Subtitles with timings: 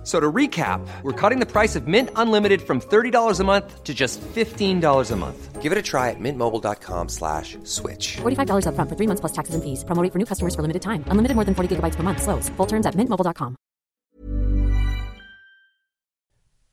[0.00, 3.84] F- So to recap, we're cutting the price of Mint Unlimited from $30 a month
[3.84, 5.60] to just $15 a month.
[5.60, 8.16] Give it a try at mintmobile.com slash switch.
[8.22, 9.84] $45 upfront for three months plus taxes and fees.
[9.84, 11.04] Promo rate for new customers for limited time.
[11.12, 12.22] Unlimited more than 40 gigabytes per month.
[12.22, 12.48] Slows.
[12.56, 13.56] Full terms at mintmobile.com.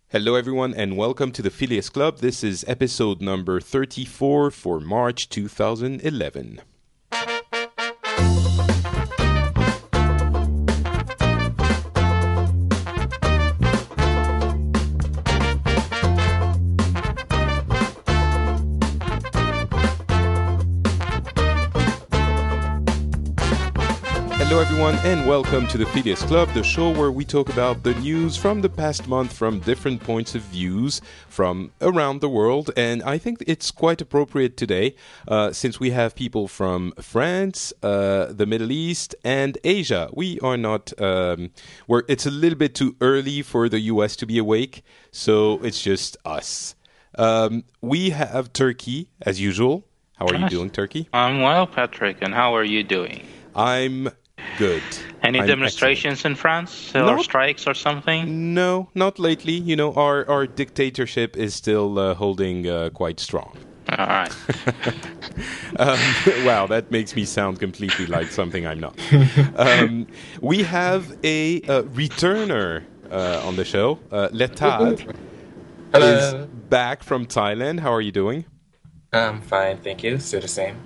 [0.10, 2.20] Hello, everyone, and welcome to the Phileas Club.
[2.20, 6.62] This is episode number 34 for March 2011.
[24.50, 27.94] Hello, everyone, and welcome to the Phileas Club, the show where we talk about the
[27.96, 32.72] news from the past month from different points of views from around the world.
[32.78, 34.96] And I think it's quite appropriate today,
[35.28, 40.10] uh, since we have people from France, uh, the Middle East, and Asia.
[40.14, 40.94] We are not.
[41.00, 41.52] Um,
[41.86, 45.82] we're, it's a little bit too early for the US to be awake, so it's
[45.82, 46.74] just us.
[47.16, 49.84] Um, we have Turki as usual.
[50.16, 51.10] How are you doing, Turki?
[51.12, 53.28] I'm well, Patrick, and how are you doing?
[53.54, 54.10] I'm
[54.58, 54.82] good.
[55.24, 57.22] Any I'm demonstrations in France or No.
[57.22, 58.54] strikes or something?
[58.54, 59.54] No, not lately.
[59.54, 63.58] You know, our, our dictatorship is still uh, holding uh, quite strong.
[63.98, 64.34] All right.
[65.80, 66.00] Um,
[66.46, 68.98] wow, that makes me sound completely like something I'm not.
[69.56, 70.08] Um,
[70.42, 74.00] we have a uh, returner uh, on the show.
[74.12, 75.06] Uh, Lertad
[75.94, 77.80] is back from Thailand.
[77.82, 78.46] How are you doing?
[79.14, 80.18] I'm fine, thank you.
[80.20, 80.78] Still the same.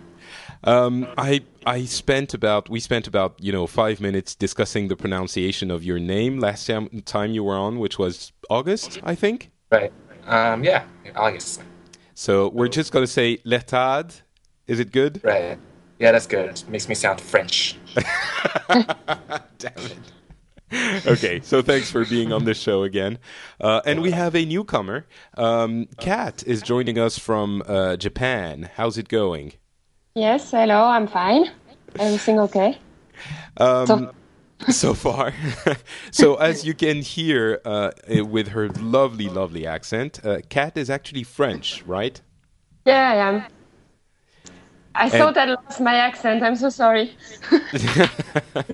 [0.63, 5.71] Um, I I spent about we spent about you know five minutes discussing the pronunciation
[5.71, 9.51] of your name last time time you were on, which was August, I think.
[9.71, 9.91] Right.
[10.25, 11.63] Um, yeah, August.
[12.13, 14.21] So we're just gonna say Lertad.
[14.67, 15.21] Is it good?
[15.23, 15.57] Right.
[15.99, 16.49] Yeah, that's good.
[16.49, 17.77] It Makes me sound French.
[18.67, 19.97] Damn it.
[21.05, 23.19] okay, so thanks for being on the show again.
[23.59, 25.05] Uh, and we have a newcomer.
[25.37, 28.69] Um, Cat is joining us from uh, Japan.
[28.75, 29.53] How's it going?
[30.13, 31.49] Yes, hello, I'm fine.
[31.97, 32.77] Everything okay?
[33.57, 34.11] Um,
[34.69, 35.33] so far.
[36.11, 37.91] so, as you can hear uh,
[38.25, 42.19] with her lovely, lovely accent, uh, Cat is actually French, right?
[42.85, 43.45] Yeah, I am.
[44.93, 46.43] I thought I lost my accent.
[46.43, 47.15] I'm so sorry.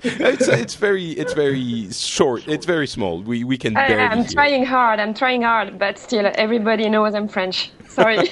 [0.02, 2.48] it's, it's very it's very short.
[2.48, 3.22] It's very small.
[3.22, 4.28] We we can I, barely I'm hear.
[4.32, 4.98] trying hard.
[4.98, 7.70] I'm trying hard, but still, everybody knows I'm French.
[7.88, 8.28] Sorry.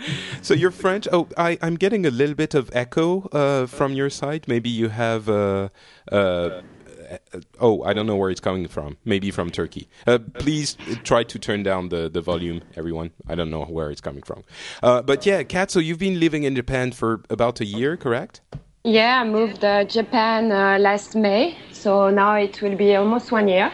[0.42, 1.06] So you're French.
[1.12, 4.48] Oh, I, I'm getting a little bit of echo uh, from your side.
[4.48, 5.28] Maybe you have.
[5.28, 5.68] Uh,
[6.10, 8.96] uh, uh, oh, I don't know where it's coming from.
[9.04, 9.88] Maybe from Turki.
[10.06, 13.10] Uh, please try to turn down the, the volume, everyone.
[13.28, 14.44] I don't know where it's coming from.
[14.82, 15.70] Uh, but yeah, Cat.
[15.70, 18.40] So you've been living in Japan for about a year, correct?
[18.84, 23.48] yeah, I moved uh, Japan uh, last May, so now it will be almost one
[23.48, 23.70] year.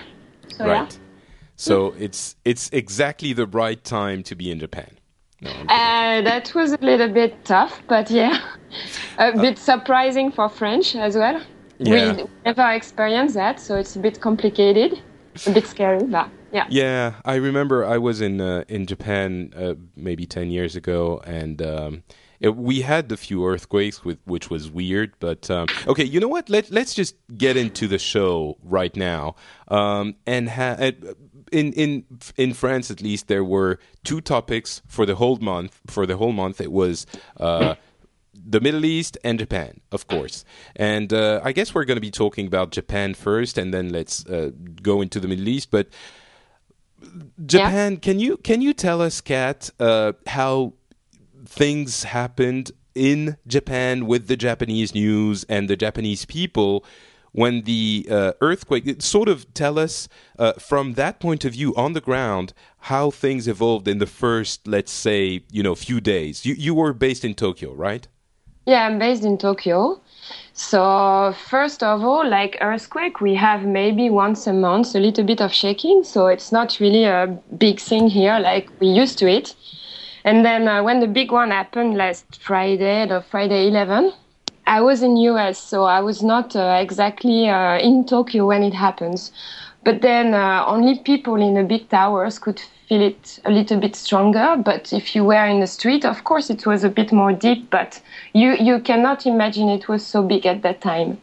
[0.48, 0.98] So Right.
[1.56, 4.95] So it's it's exactly the right time to be in Japan.
[5.40, 5.88] No, I'm kidding.
[5.90, 6.18] yeah.
[6.18, 8.40] Uh, that was a little bit tough, but yeah,
[9.18, 11.40] a bit surprising for French as well.
[11.78, 12.12] Yeah.
[12.14, 15.02] We never experienced that, so it's a bit complicated,
[15.46, 16.66] a bit scary, but yeah.
[16.70, 21.60] Yeah, I remember I was in uh, in Japan uh, maybe ten years ago, and
[21.60, 22.02] um,
[22.40, 25.12] it, we had a few earthquakes, with, which was weird.
[25.20, 26.48] But um, okay, you know what?
[26.48, 29.36] Let Let's just get into the show right now.
[29.68, 30.92] Um, and ha- uh,
[31.52, 32.04] in in
[32.36, 35.80] in France, at least, there were two topics for the whole month.
[35.86, 37.06] For the whole month, it was.
[37.38, 37.74] Uh,
[38.48, 40.44] the Middle East and Japan, of course.
[40.76, 44.24] And uh, I guess we're going to be talking about Japan first, and then let's
[44.26, 44.50] uh,
[44.82, 45.70] go into the Middle East.
[45.70, 45.88] But
[47.44, 50.74] Japan, can you can you tell us, Cat, uh, how
[51.44, 56.84] things happened in Japan with the Japanese news and the Japanese people
[57.36, 58.86] when the uh, earthquake?
[58.86, 62.52] it Sort of tell us uh, from that point of view on the ground
[62.92, 66.44] how things evolved in the first, let's say, you know, few days.
[66.46, 68.08] You you were based in Tokyo, right?
[68.66, 70.00] Yeah, I'm based in Tokyo.
[70.54, 75.40] So first of all, like earthquake, we have maybe once a month a little bit
[75.40, 76.02] of shaking.
[76.02, 77.26] So it's not really a
[77.58, 79.54] big thing here like we used to it.
[80.24, 84.12] And then uh, when the big one happened last Friday, the Friday 11,
[84.66, 88.74] I was in US, so I was not uh, exactly uh, in Tokyo when it
[88.74, 89.32] happens.
[89.86, 93.94] But then uh, only people in the big towers could feel it a little bit
[93.94, 94.56] stronger.
[94.58, 97.70] But if you were in the street, of course, it was a bit more deep.
[97.70, 98.02] But
[98.32, 101.18] you you cannot imagine it was so big at that time.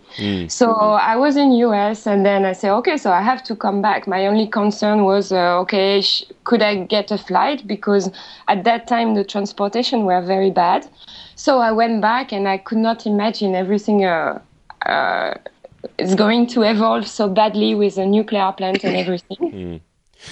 [0.47, 0.71] So
[1.11, 4.07] I was in US, and then I said, okay, so I have to come back.
[4.07, 7.67] My only concern was, uh, okay, sh- could I get a flight?
[7.67, 8.09] Because
[8.47, 10.87] at that time the transportation were very bad.
[11.35, 14.05] So I went back, and I could not imagine everything.
[14.05, 14.39] Uh,
[14.85, 15.33] uh,
[15.97, 19.81] is going to evolve so badly with a nuclear plant and everything.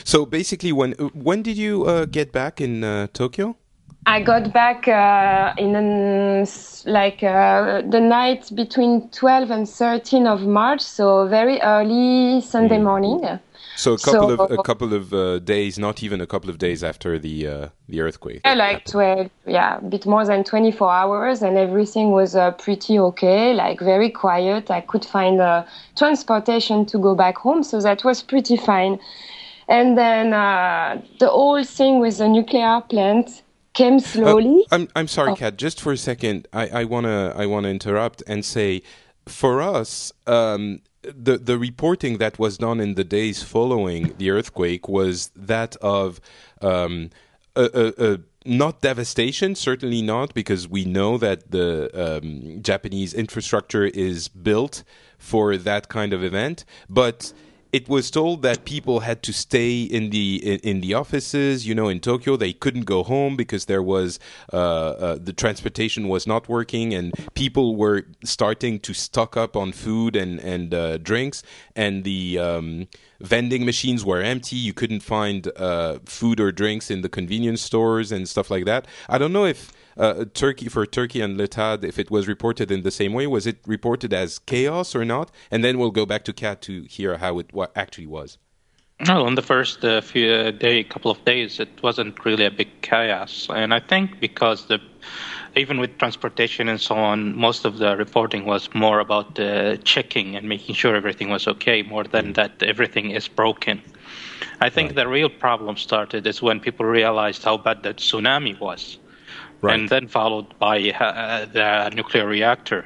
[0.06, 3.58] So basically, when when did you uh, get back in uh, Tokyo?
[4.06, 6.48] I got back uh, in an,
[6.86, 13.40] like uh, the night between 12 and 13 of March, so very early Sunday morning.
[13.76, 16.58] So a couple So- of a couple of uh, days, not even a couple of
[16.58, 18.42] days after the uh, the earthquake.
[18.46, 23.00] Yeah, like 12, yeah, a bit more than 24 hours, and everything was uh, pretty
[23.00, 24.70] okay, like very quiet.
[24.70, 25.64] I could find uh,
[25.98, 29.00] transportation to go back home, so that was pretty fine.
[29.68, 33.42] And then uh, the whole thing with the nuclear plant
[33.74, 34.66] came slowly.
[34.72, 35.36] I'm I'm sorry, Oh.
[35.36, 35.58] Cat.
[35.58, 38.82] Just for a second, I, I wanna I wanna interrupt and say,
[39.28, 44.88] for us, um, the the reporting that was done in the days following the earthquake
[44.88, 46.22] was that of
[46.62, 47.10] um,
[47.56, 53.86] a, a, a not devastation, certainly not, because we know that the um, Japanese infrastructure
[53.86, 54.84] is built
[55.18, 57.34] for that kind of event, but
[57.72, 61.66] it was told that people had to stay in the in, in the offices.
[61.66, 64.20] You know, in Tokyo, they couldn't go home because there was
[64.52, 69.72] uh, uh, the transportation was not working, and people were starting to stock up on
[69.72, 71.44] food and and uh, drinks,
[71.76, 72.88] and the um,
[73.22, 74.58] vending machines were empty.
[74.58, 78.86] You couldn't find uh, food or drinks in the convenience stores and stuff like that.
[79.08, 79.72] I don't know if
[80.02, 83.46] uh, Turki for Turki and Lertad, if it was reported in the same way, was
[83.46, 85.32] it reported as chaos or not?
[85.52, 88.40] And then we'll go back to Cat to hear how it what actually was.
[89.08, 92.52] No, in the first uh, few uh, day, couple of days, it wasn't really a
[92.52, 94.80] big chaos, and I think because the
[95.56, 100.36] even with transportation and so on, most of the reporting was more about uh, checking
[100.36, 103.82] and making sure everything was okay, more than that everything is broken.
[104.62, 108.98] I think the real problem started is when people realized how bad that tsunami was,
[109.62, 109.80] Right.
[109.80, 112.86] and then followed by uh, the nuclear reactor.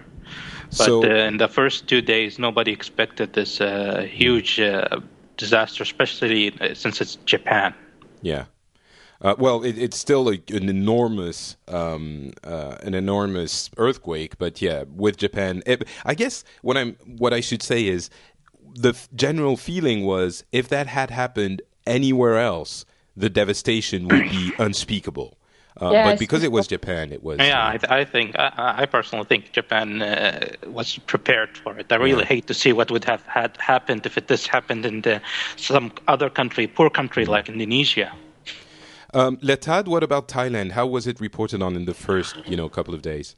[0.69, 4.99] But So- uh, in the first two days, nobody expected this uh, huge uh,
[5.37, 7.73] disaster, especially since it's Japan.
[8.21, 8.45] Yeah.
[9.21, 14.37] Uh, well, it, it's still a, an enormous, um, uh, an enormous earthquake.
[14.37, 18.09] But yeah, with Japan, it, I guess what I'm, what I should say is,
[18.77, 22.85] the f- general feeling was if that had happened anywhere else,
[23.15, 25.37] the devastation would be unspeakable.
[25.81, 26.11] Uh, Yes.
[26.11, 27.39] But because it was Japan, it was.
[27.39, 31.77] Yeah, uh, I, th- I think I, I personally think Japan uh, was prepared for
[31.77, 31.91] it.
[31.91, 35.01] I really hate to see what would have had happened if it this happened in
[35.01, 35.21] the,
[35.57, 38.11] some other country, poor country like Indonesia.
[39.13, 40.71] um, Lertad, what about Thailand?
[40.71, 43.35] How was it reported on in the first, you know, couple of days?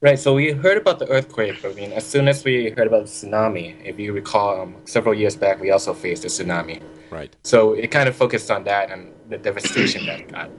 [0.00, 3.04] Right, so we heard about the earthquake, I mean, as soon as we heard about
[3.06, 6.82] the tsunami, if you recall, um, several years back, we also faced a tsunami.
[7.10, 7.36] Right.
[7.44, 10.50] So it kind of focused on that and the devastation that it got.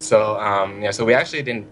[0.00, 1.66] So um, yeah, so we actually didn't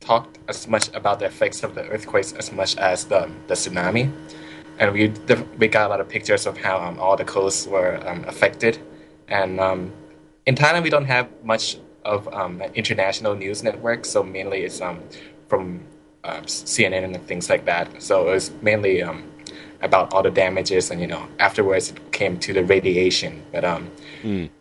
[0.00, 4.12] talk as much about the effects of the earthquakes as much as the the tsunami,
[4.78, 5.12] and we
[5.58, 8.78] we got a lot of pictures of how um, all the coasts were um, affected,
[9.28, 9.92] and um,
[10.46, 15.00] in Thailand we don't have much of um, international news network, so mainly it's um,
[15.48, 15.80] from
[16.24, 18.02] uh, CNN and things like that.
[18.02, 19.02] So it was mainly
[19.82, 23.90] about all the damages, and you know afterwards it came to the radiation, but um.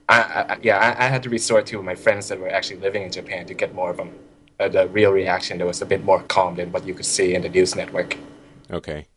[0.08, 3.02] I, I, yeah, I, I had to resort to my friends that were actually living
[3.02, 4.12] in Japan to get more of them,
[4.60, 7.34] uh, the real reaction that was a bit more calm than what you could see
[7.34, 8.16] in the news network.
[8.70, 9.08] Okay.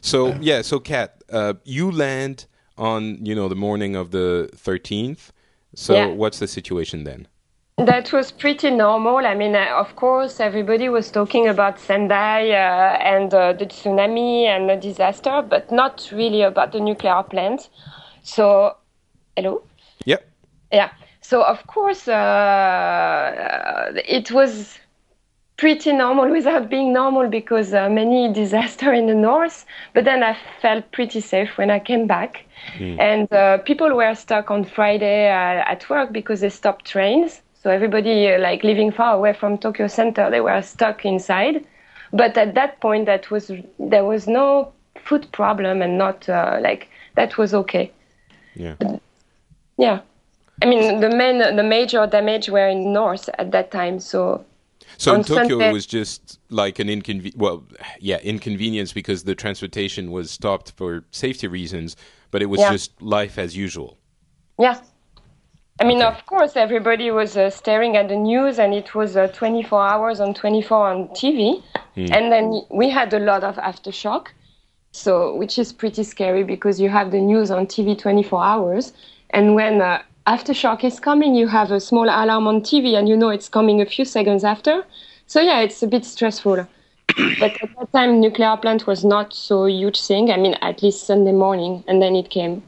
[0.00, 2.46] So yeah, so Cat, uh, you land
[2.78, 5.32] on you know the morning of the thirteenth.
[5.74, 6.06] So Yeah.
[6.06, 7.26] what's the situation then?
[7.78, 9.18] That was pretty normal.
[9.18, 14.44] I mean, uh, of course, everybody was talking about Sendai uh, and uh, the tsunami
[14.44, 17.68] and the disaster, but not really about the nuclear plant.
[18.22, 18.78] So,
[19.36, 19.62] hello?
[20.06, 20.26] Yep.
[20.72, 20.90] Yeah.
[21.20, 24.78] So, of course, uh, it was
[25.58, 29.66] pretty normal without being normal because uh, many disaster in the north.
[29.92, 32.46] But then I felt pretty safe when I came back,
[32.80, 37.42] and uh, people were stuck on Friday uh, at work because they stopped trains.
[37.66, 41.64] So everybody uh, like living far away from Tokyo Center, they were stuck inside.
[42.12, 46.88] But at that point, that was there was no food problem and not uh, like
[47.16, 47.90] that was okay.
[48.54, 48.76] Yeah.
[49.78, 49.98] Yeah.
[50.62, 53.98] I mean, the main, the major damage were in north at that time.
[53.98, 54.44] So
[54.96, 57.36] So in Tokyo, Sunday- it was just like an inconvenience.
[57.36, 57.64] Well,
[57.98, 61.96] yeah, inconvenience because the transportation was stopped for safety reasons.
[62.32, 62.72] but it was Yeah.
[62.72, 63.96] just life as usual.
[64.58, 64.76] Yeah.
[65.78, 66.06] I mean, Okay.
[66.06, 70.20] of course, everybody was uh, staring at the news, and it was uh, 24 hours
[70.20, 71.62] on 24 on TV.
[72.12, 74.28] And then we had a lot of aftershock,
[74.92, 78.92] so which is pretty scary because you have the news on TV 24 hours,
[79.30, 83.16] and when uh, aftershock is coming, you have a small alarm on TV, and you
[83.16, 84.84] know it's coming a few seconds after.
[85.26, 86.66] So yeah, it's a bit stressful.
[87.40, 90.30] but at that time, nuclear plant was not so huge thing.
[90.30, 92.62] I mean, at least Sunday morning, and then it came.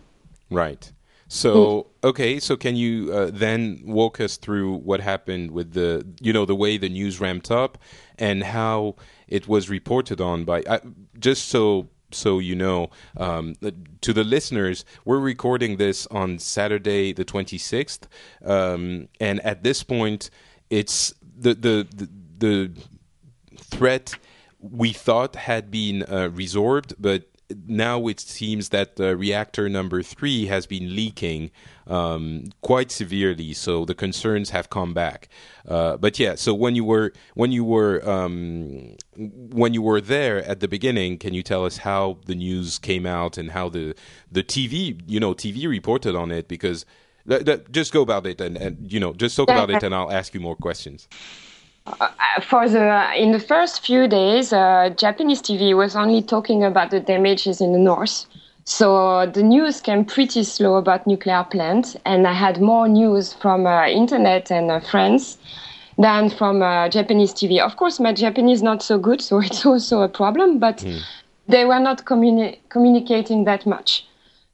[0.50, 0.90] Right.
[1.28, 6.32] So okay, so can you uh, then walk us through what happened with the you
[6.32, 7.78] know the way the news ramped up
[8.18, 10.78] and how it was reported on by uh,
[11.18, 13.54] just so so you know um,
[14.00, 18.04] to the listeners we're recording this on Saturday the 26th
[18.44, 20.30] um, and at this point
[20.70, 22.72] it's the the the, the
[23.58, 24.14] threat
[24.60, 27.24] we thought had been uh, resorbed, but
[27.66, 31.50] now it seems that uh, reactor number three has been leaking
[31.86, 33.54] um, quite severely.
[33.54, 35.28] So the concerns have come back.
[35.66, 40.44] Uh, but yeah, so when you were when you were um, when you were there
[40.44, 43.94] at the beginning, can you tell us how the news came out and how the
[44.30, 46.48] the TV you know TV reported on it?
[46.48, 46.84] Because
[47.28, 49.94] th- th- just go about it and, and you know just talk about it, and
[49.94, 51.08] I'll ask you more questions.
[52.42, 57.00] For the in the first few days, uh, Japanese TV was only talking about the
[57.00, 58.26] damages in the north.
[58.64, 63.66] So the news came pretty slow about nuclear plants, and I had more news from
[63.66, 65.38] uh, internet and uh, friends
[65.96, 67.60] than from uh, Japanese TV.
[67.60, 70.58] Of course, my Japanese not so good, so it's also a problem.
[70.58, 70.84] But
[71.48, 74.04] they were not communi- communicating that much.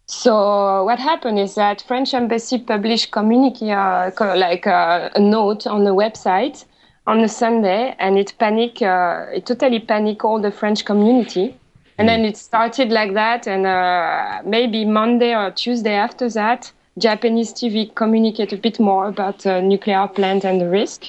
[0.07, 5.85] So what happened is that French embassy published communique, uh, like uh, a note on
[5.85, 6.67] the website
[7.07, 11.55] on a Sunday, and it panic, uh, it totally panic all the French community.
[11.97, 17.53] And then it started like that, and uh, maybe Monday or Tuesday after that, Japanese
[17.53, 21.05] TV communicate a bit more about uh, nuclear plant and the risk.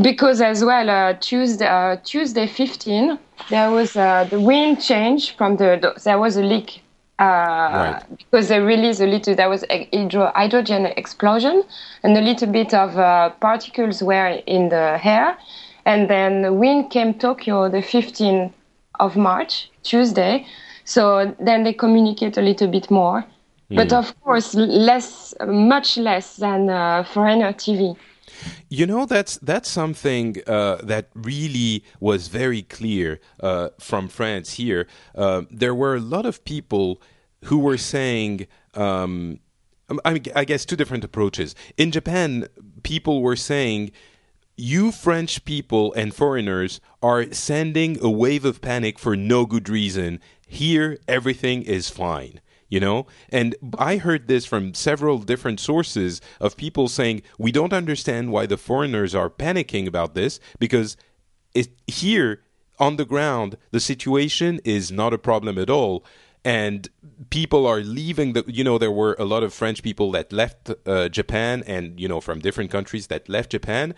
[0.00, 3.18] Because as well, uh, Tuesday, uh, Tuesday 15,
[3.50, 6.82] there was uh, the wind change from the, the there was a leak
[7.18, 9.34] uh, because they released a little.
[9.34, 11.62] There was a hydro, hydrogen explosion,
[12.02, 15.36] and a little bit of uh, particles were in the air,
[15.84, 18.52] and then the wind came Tokyo the 15th
[19.00, 20.46] of March, Tuesday.
[20.84, 23.24] So then they communicate a little bit more,
[23.70, 27.96] but of course less, much less than uh, foreigner TV.
[28.68, 34.86] You know, that's that's something uh, that really was very clear uh, from France here.
[35.14, 37.00] Uh, there were a lot of people
[37.44, 39.40] who were saying, um,
[40.04, 41.54] I, I guess, two different approaches.
[41.76, 42.48] In Japan,
[42.82, 43.92] people were saying,
[44.56, 50.20] you French people and foreigners are sending a wave of panic for no good reason.
[50.46, 53.06] Here, everything is fine you know?
[53.30, 58.46] And i heard this from several different sources of people saying we don't understand why
[58.46, 60.96] the foreigners are panicking about this because
[61.54, 62.42] it, here
[62.78, 66.04] on the ground the situation is not a problem at all.
[66.44, 66.88] And
[67.30, 70.70] people are leaving the you know there were a lot of french people that left
[70.86, 73.94] uh, japan and you know from different countries that left japan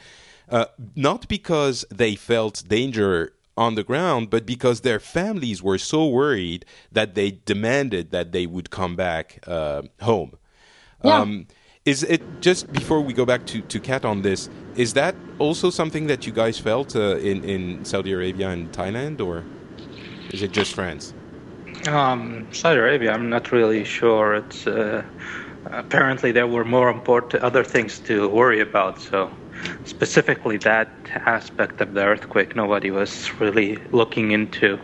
[0.49, 0.65] uh,
[0.97, 6.65] not because they felt danger on the ground, but because their families were so worried
[6.93, 10.33] that they demanded that they would come back uh, home.
[11.05, 11.21] Yeah.
[11.21, 11.47] Um,
[11.85, 14.49] is it just before we go back to, to Cat on this?
[14.77, 19.21] Is that also something that you guys felt uh, in in Saudi Arabia and Thailand,
[19.21, 19.45] or
[20.35, 21.15] is it just France?
[21.87, 24.35] Um, Saudi Arabia, I'm not really sure.
[24.35, 25.03] It's uh,
[25.71, 29.01] apparently there were more important other things to worry about.
[29.01, 29.31] So
[29.85, 34.79] specifically that aspect of the earthquake, nobody was really looking into.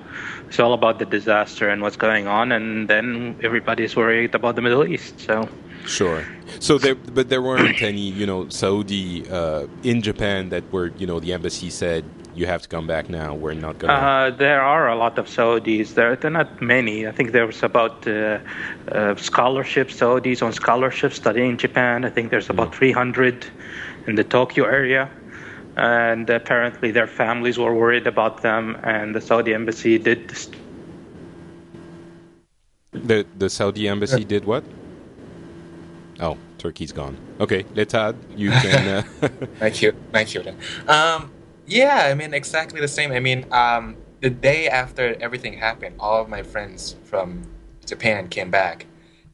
[0.48, 4.62] It's all about the disaster and what's going on, and then everybody's worried about the
[4.62, 5.20] Middle East.
[5.20, 5.48] So.
[5.86, 6.24] Sure.
[6.60, 11.06] So there, but there weren't any, you know, Saudi uh, in Japan that were, you
[11.06, 12.04] know, the embassy said
[12.34, 13.34] you have to come back now.
[13.34, 13.90] We're not going.
[13.90, 15.94] to Uh, there are a lot of Saudis.
[15.94, 17.06] There, are not many.
[17.06, 18.38] I think there was about uh,
[18.90, 22.04] uh, scholarship Saudis on scholarship studying in Japan.
[22.04, 23.46] I think there's about 300
[24.06, 25.10] in the Tokyo area,
[25.76, 30.28] and apparently their families were worried about them, and the Saudi embassy did.
[30.28, 30.50] This.
[32.92, 34.64] The the Saudi embassy did what?
[36.20, 37.16] Oh, Turki's gone.
[37.40, 38.88] Okay, Lertad, you can.
[38.88, 40.42] Uh, Thank you, thank you.
[40.86, 41.30] Um,
[41.66, 43.10] yeah, I mean exactly the same.
[43.12, 47.42] I mean, um, the day after everything happened, all of my friends from
[47.84, 48.86] Japan came back,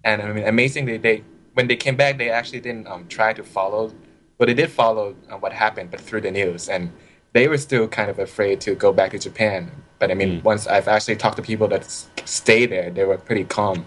[0.04, 1.22] and I mean, amazingly, they
[1.54, 3.92] when they came back, they actually didn't um, try to follow.
[4.40, 6.90] Well, they did follow uh, what happened, but through the news, and
[7.34, 9.70] they were still kind of afraid to go back to Japan.
[9.98, 11.84] But I mean, once I've actually talked to people that
[12.24, 13.84] stay there, they were pretty calm.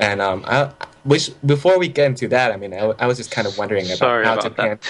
[0.00, 0.72] And um, I,
[1.04, 3.86] which before we get into that, I mean, I, I was just kind of wondering
[3.86, 4.80] about Sorry how about Japan.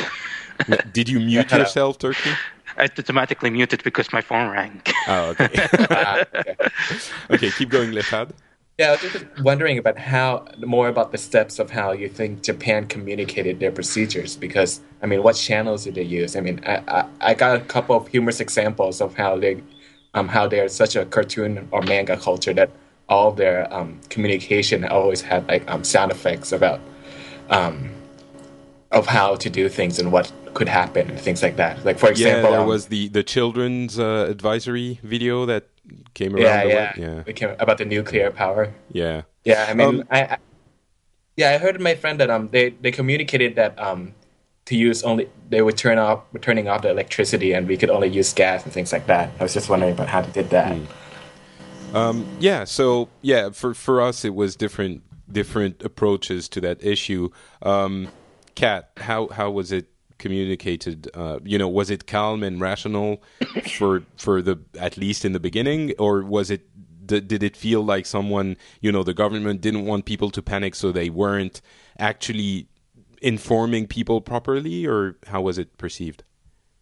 [0.66, 0.92] that.
[0.94, 1.64] Did you mute hello.
[1.64, 2.30] yourself, Turki?
[2.78, 4.80] I automatically muted because my phone rang.
[5.08, 5.68] Oh, okay.
[5.90, 6.56] Ah, okay.
[7.32, 8.30] okay, keep going, Lertad.
[8.78, 12.42] Yeah, I was just wondering about how more about the steps of how you think
[12.42, 16.36] Japan communicated their procedures because I mean, what channels did they use?
[16.36, 19.62] I mean, I I, I got a couple of humorous examples of how they
[20.12, 22.70] um how they're such a cartoon or manga culture that
[23.08, 26.80] all their um communication always had like um sound effects about
[27.48, 27.88] um
[28.96, 31.84] of how to do things and what could happen and things like that.
[31.84, 35.64] Like for example, Yeah, example, there um, was the the children's uh, advisory video that
[36.14, 36.44] came around.
[36.44, 38.72] yeah the yeah yeah, came- about the nuclear power.
[38.90, 39.22] yeah.
[39.44, 40.36] Yeah, I mean, Um, I, I
[41.36, 44.14] yeah, I heard my friend that um they they communicated that um
[44.68, 47.90] to use only they would turn off were turning off the electricity and we could
[47.90, 49.30] only use gas and things like that.
[49.38, 50.72] I was just wondering about how they did that.
[51.94, 52.26] Um.
[52.40, 57.28] Yeah, so yeah, for for us it was different different approaches to that issue.
[57.62, 58.08] Um,
[58.56, 59.86] Cat, how how was it
[60.18, 61.08] communicated?
[61.14, 63.22] Uh, you know, was it calm and rational
[63.76, 66.66] for for the at least in the beginning, or was it
[67.06, 70.90] did, it feel like someone you know the government didn't want people to panic, so
[70.90, 71.60] they weren't
[71.98, 72.66] actually
[73.22, 76.22] informing people properly, or how was it perceived?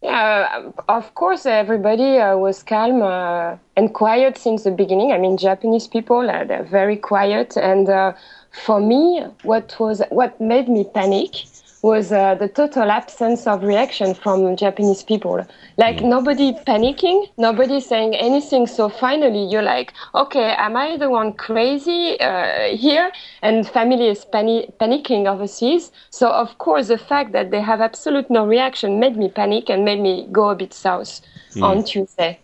[0.01, 5.11] Yeah, of course, everybody uh, was calm uh, and quiet since the beginning.
[5.11, 8.13] I mean, Japanese people uh, they're very quiet, and uh,
[8.51, 11.45] for me, what was what made me panic
[11.85, 15.45] was uh, the total absence of reaction from Japanese people.
[15.77, 18.65] Like nobody panicking, nobody saying anything.
[18.65, 23.11] So finally, you're like, okay, am I the one crazy uh, here?
[23.43, 25.91] And family is pani- panicking overseas.
[26.09, 29.85] So of course, the fact that they have absolute no reaction made me panic and
[29.85, 31.21] made me go a bit south
[31.61, 32.39] on Tuesday.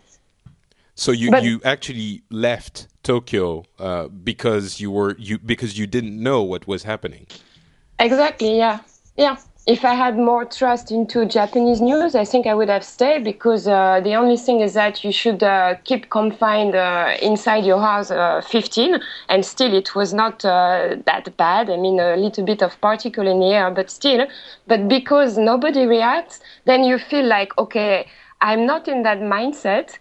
[0.94, 6.22] So you, But- you actually left Tokyo uh, because you were you because you didn't
[6.22, 7.26] know what was happening.
[7.98, 8.80] Exactly, yeah.
[9.18, 9.38] Yeah.
[9.68, 13.68] If I had more trust into Japanese news, I think I would have stayed because
[13.68, 18.10] uh, the only thing is that you should uh, keep confined uh, inside your house
[18.10, 19.00] uh, 15,
[19.30, 21.70] and still it was not uh, that bad.
[21.70, 24.26] I mean, a little bit of particle in the air, but still.
[24.66, 28.08] But because nobody reacts, then you feel like, okay,
[28.42, 30.00] I'm not in that mindset.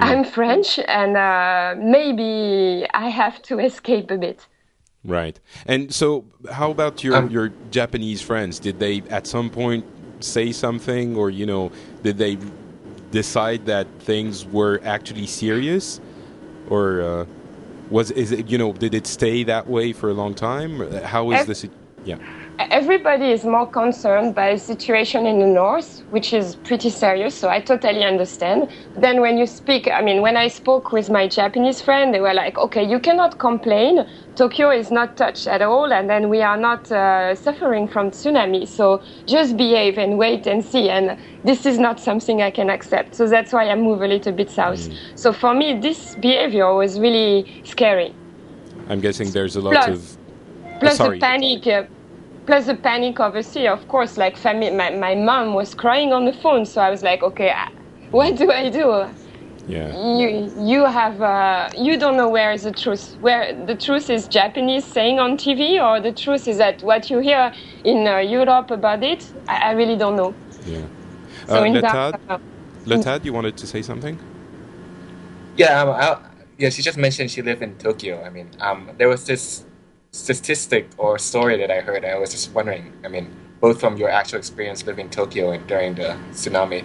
[0.00, 4.46] I'm French, and uh, maybe I have to escape a bit.
[5.04, 5.40] Right.
[5.66, 8.58] And so, how about your Um, your Japanese friends?
[8.58, 9.84] Did they at some point
[10.20, 12.36] say something, or you know, did they
[13.10, 16.00] decide that things were actually serious,
[16.68, 17.24] or uh,
[17.90, 20.80] was is it you know did it stay that way for a long time?
[21.02, 21.66] How is this?
[22.04, 22.18] yeah?
[22.68, 27.48] Everybody is more concerned by the situation in the north, which is pretty serious, so
[27.48, 28.68] I totally understand.
[28.96, 32.34] Then when you speak, I mean, when I spoke with my Japanese friend, they were
[32.34, 34.06] like, okay, you cannot complain.
[34.36, 38.68] Tokyo is not touched at all, and then we are not uh, suffering from tsunami,
[38.68, 40.90] so just behave and wait and see.
[40.90, 44.32] And this is not something I can accept, so that's why I move a little
[44.32, 44.86] bit south.
[45.14, 48.14] So for me, this behavior was really scary.
[48.90, 50.18] I'm guessing there's a lot Plus- of
[50.80, 51.18] plus sorry.
[51.18, 51.84] the panic uh,
[52.50, 56.32] plus the panic overseas of course like family my, my mom was crying on the
[56.32, 57.70] phone so i was like okay uh,
[58.10, 59.06] what do i do
[59.68, 59.90] yeah.
[60.18, 64.26] you you have uh, you don't know where is the truth where the truth is
[64.26, 67.52] japanese saying on tv or the truth is that what you hear
[67.84, 70.34] in uh, europe about it I, I really don't know
[70.66, 70.86] Yeah.
[71.46, 72.38] so Uh, in Lertad, that, uh,
[72.86, 74.18] Lertad, you wanted to say something?
[75.56, 76.18] Yeah, um, I,
[76.58, 76.70] yeah.
[76.70, 78.22] She just mentioned she lived in Tokyo.
[78.24, 79.66] I mean, um, there was this
[80.12, 82.04] statistic or story that I heard.
[82.04, 82.92] I was just wondering.
[83.04, 86.84] I mean, both from your actual experience living in Tokyo and during the tsunami,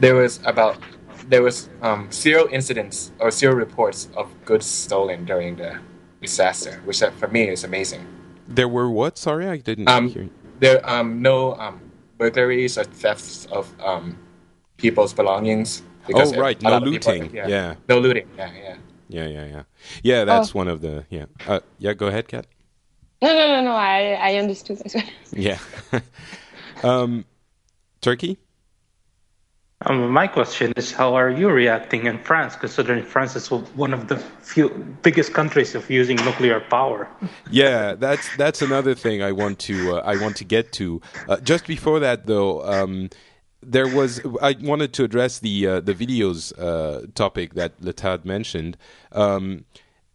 [0.00, 0.78] there was about
[1.28, 5.78] there was um, zero incidents or zero reports of goods stolen during the
[6.20, 8.06] disaster, which uh, for me is amazing.
[8.48, 9.18] There were what?
[9.18, 10.28] Sorry, I didn't Um, hear.
[10.60, 11.80] there um no um
[12.18, 14.16] burglaries or thefts of um
[14.76, 15.82] people's belongings.
[16.14, 17.74] Oh, right, no lot of people- looting, yeah.
[17.88, 18.28] no looting.
[18.38, 18.76] Yeah, yeah.
[19.08, 19.62] Yeah, yeah, yeah.
[20.02, 20.58] Yeah, that's Oh.
[20.58, 21.26] one of the yeah.
[21.46, 22.46] Uh, yeah, go ahead, Cat.
[23.22, 25.58] No no no no i, I understood as well Yeah.
[26.82, 27.24] um,
[28.00, 28.38] Turki.
[29.84, 34.08] Um, my question is, how are you reacting in France, considering France is one of
[34.08, 34.70] the few
[35.02, 37.06] biggest countries of using nuclear power?
[37.50, 41.02] Yeah, that's that's another thing I want to uh, I want to get to.
[41.28, 43.10] Uh, just before that, though, um,
[43.62, 48.78] there was I wanted to address the uh, the videos uh, topic that Lertad mentioned.
[49.12, 49.66] Um,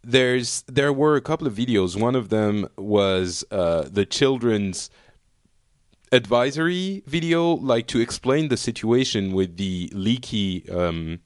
[0.04, 1.98] there's there were a couple of videos.
[2.00, 4.90] One of them was uh, the children's
[6.10, 11.20] advisory video, like to explain the situation with the leaky, um,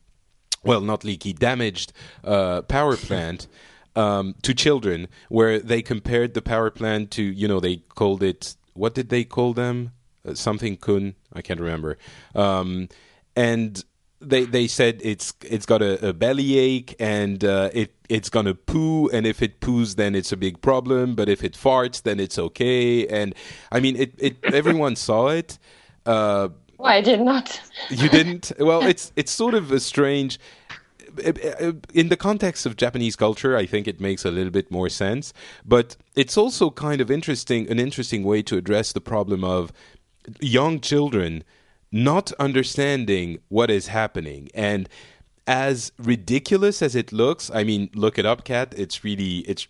[0.63, 1.93] well, not leaky, damaged
[2.25, 3.49] uh, power plant.
[3.97, 8.55] um, to children, where they compared the power plant to you know they called it
[8.75, 9.93] what did they call them
[10.29, 11.97] uh, something kun I can't remember,
[12.35, 12.89] um,
[13.35, 13.83] and
[14.21, 19.09] they they said it's it's got a, a bellyache and uh, it it's gonna poo
[19.09, 22.39] and if it poos then it's a big problem but if it farts then it's
[22.39, 23.35] okay and
[23.71, 25.59] I mean it, it everyone saw it.
[26.05, 26.49] Uh,
[26.79, 27.61] well, I did not.
[27.91, 28.53] you didn't?
[28.59, 30.39] Well, it's it's sort of a strange.
[31.95, 35.33] In the context of Japanese culture, I think it makes a little bit more sense.
[35.65, 39.73] But it's also kind of interesting, an interesting way to address the problem of
[40.41, 41.43] young children
[42.05, 44.49] not understanding what is happening.
[44.55, 44.89] And
[45.47, 49.69] as ridiculous as it looks i mean look it up cat it's really it's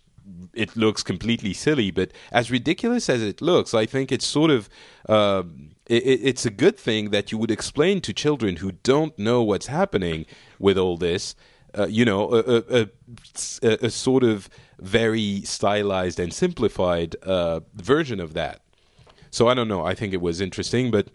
[0.55, 4.67] it looks completely silly but as ridiculous as it looks i think it's sort of
[5.07, 5.43] uh,
[5.85, 9.67] it, it's a good thing that you would explain to children who don't know what's
[9.67, 10.25] happening
[10.57, 11.35] with all this
[11.77, 12.89] uh, you know a, a,
[13.61, 18.61] a, a, sort of very stylized and simplified uh, version of that.
[19.31, 19.85] So i don't know.
[19.85, 21.07] I think it was interesting but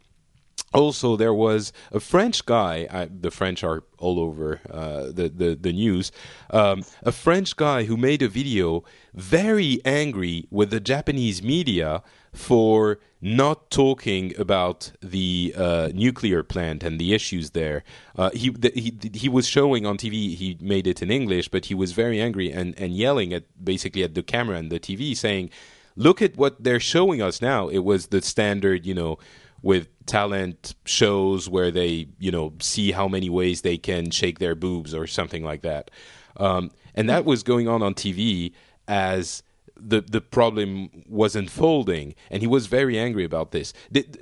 [0.72, 2.86] also there was a French guy.
[2.90, 6.12] I, the French are all over uh, the, the, the news.
[6.50, 12.98] Um, a French guy who made a video very angry with the Japanese media for
[13.20, 17.84] not talking about the uh, nuclear plant and the issues there.
[18.16, 20.34] Uh, he, the, he he was showing on TV.
[20.34, 24.02] He made it in English, but he was very angry and, and yelling at basically
[24.02, 25.50] at the camera and the TV, saying,
[25.94, 29.18] "Look at what they're showing us now." It was the standard, you know
[29.62, 34.54] with talent shows where they you know see how many ways they can shake their
[34.54, 35.90] boobs or something like that.
[36.36, 38.52] Um, and that was going on on tv
[38.88, 39.42] as
[39.76, 43.72] the the problem was unfolding and he was very angry about this.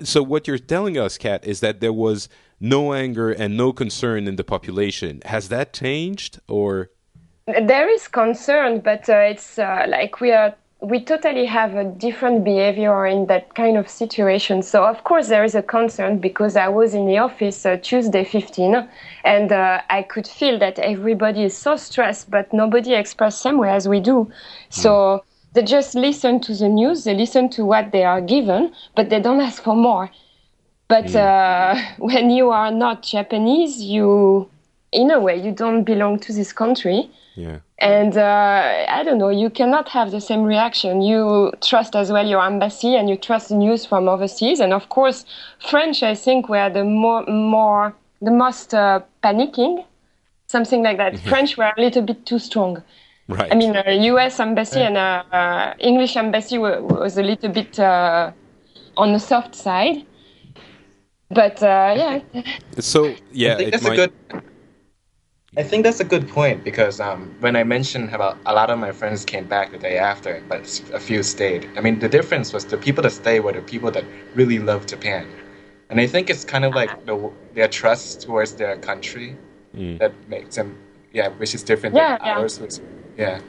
[0.02, 2.28] So what you're telling us kat is that there was
[2.60, 5.22] no anger and no concern in the population.
[5.24, 6.90] Has that changed or?
[7.46, 12.42] There is concern but uh, it's uh, like we are we totally have a different
[12.42, 14.62] behavior in that kind of situation.
[14.62, 18.24] So, of course, there is a concern because I was in the office uh, Tuesday
[18.24, 18.88] 15
[19.24, 23.70] and uh, I could feel that everybody is so stressed, but nobody expressed same way
[23.70, 24.30] as we do.
[24.70, 25.20] So, mm.
[25.52, 29.20] they just listen to the news, they listen to what they are given, but they
[29.20, 30.10] don't ask for more.
[30.88, 31.16] But mm.
[31.16, 34.48] uh, when you are not Japanese, you,
[34.92, 37.10] in a way, you don't belong to this country.
[37.40, 37.58] Yeah.
[37.78, 41.00] And uh, I don't know, you cannot have the same reaction.
[41.00, 44.60] You trust as well your embassy and you trust the news from overseas.
[44.60, 45.24] And of course,
[45.70, 49.84] French, I think, were the more, more the most uh, panicking,
[50.48, 51.14] something like that.
[51.14, 51.28] Mm-hmm.
[51.30, 52.82] French were a little bit too strong.
[53.28, 53.50] Right.
[53.50, 54.40] I mean, uh, U.S.
[54.40, 58.32] embassy and uh, uh, English embassy were, was a little bit uh,
[58.96, 60.04] on the soft side.
[61.30, 62.20] But yeah.
[62.80, 63.98] So yeah, I think that's might...
[63.98, 64.12] a good
[65.56, 68.78] I think that's a good point because um, when I mentioned about a lot of
[68.78, 70.60] my friends came back the day after, but
[70.94, 71.68] a few stayed.
[71.76, 74.04] I mean, the difference was the people that stayed were the people that
[74.36, 75.26] really love Japan,
[75.88, 79.36] and I think it's kind of like the, their trust towards their country
[79.74, 79.98] mm.
[79.98, 80.78] that makes them,
[81.12, 82.38] yeah, which is different yeah, than yeah.
[82.38, 82.60] ours.
[82.60, 82.74] Which,
[83.16, 83.40] yeah.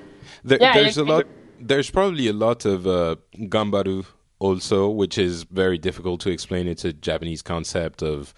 [0.44, 1.28] There, yeah, there's a lot.
[1.60, 4.08] There's probably a lot of uh, gambaru
[4.40, 6.68] also, which is very difficult to explain.
[6.68, 8.34] It's a Japanese concept of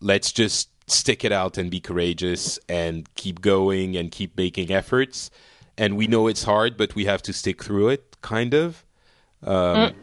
[0.00, 5.30] let's just stick it out and be courageous and keep going and keep making efforts.
[5.76, 8.84] And we know it's hard, but we have to stick through it, kind of.
[9.42, 9.94] Um, mm.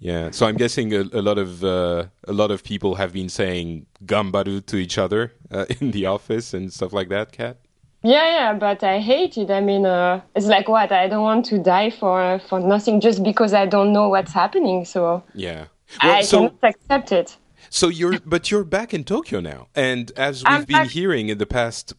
[0.00, 3.28] Yeah, so I'm guessing a, a lot of uh, a lot of people have been
[3.28, 7.32] saying "gambaru" to each other uh, in the office and stuff like that.
[7.32, 7.58] Cat.
[8.02, 9.50] Yeah, yeah, but I hate it.
[9.50, 13.22] I mean, uh, it's like what I don't want to die for for nothing just
[13.22, 14.86] because I don't know what's happening.
[14.86, 15.66] So yeah,
[16.02, 17.36] well, I so, cannot accept it.
[17.72, 21.28] So you're, but you're back in Tokyo now, and as we've I'm been back- hearing
[21.28, 21.94] in the past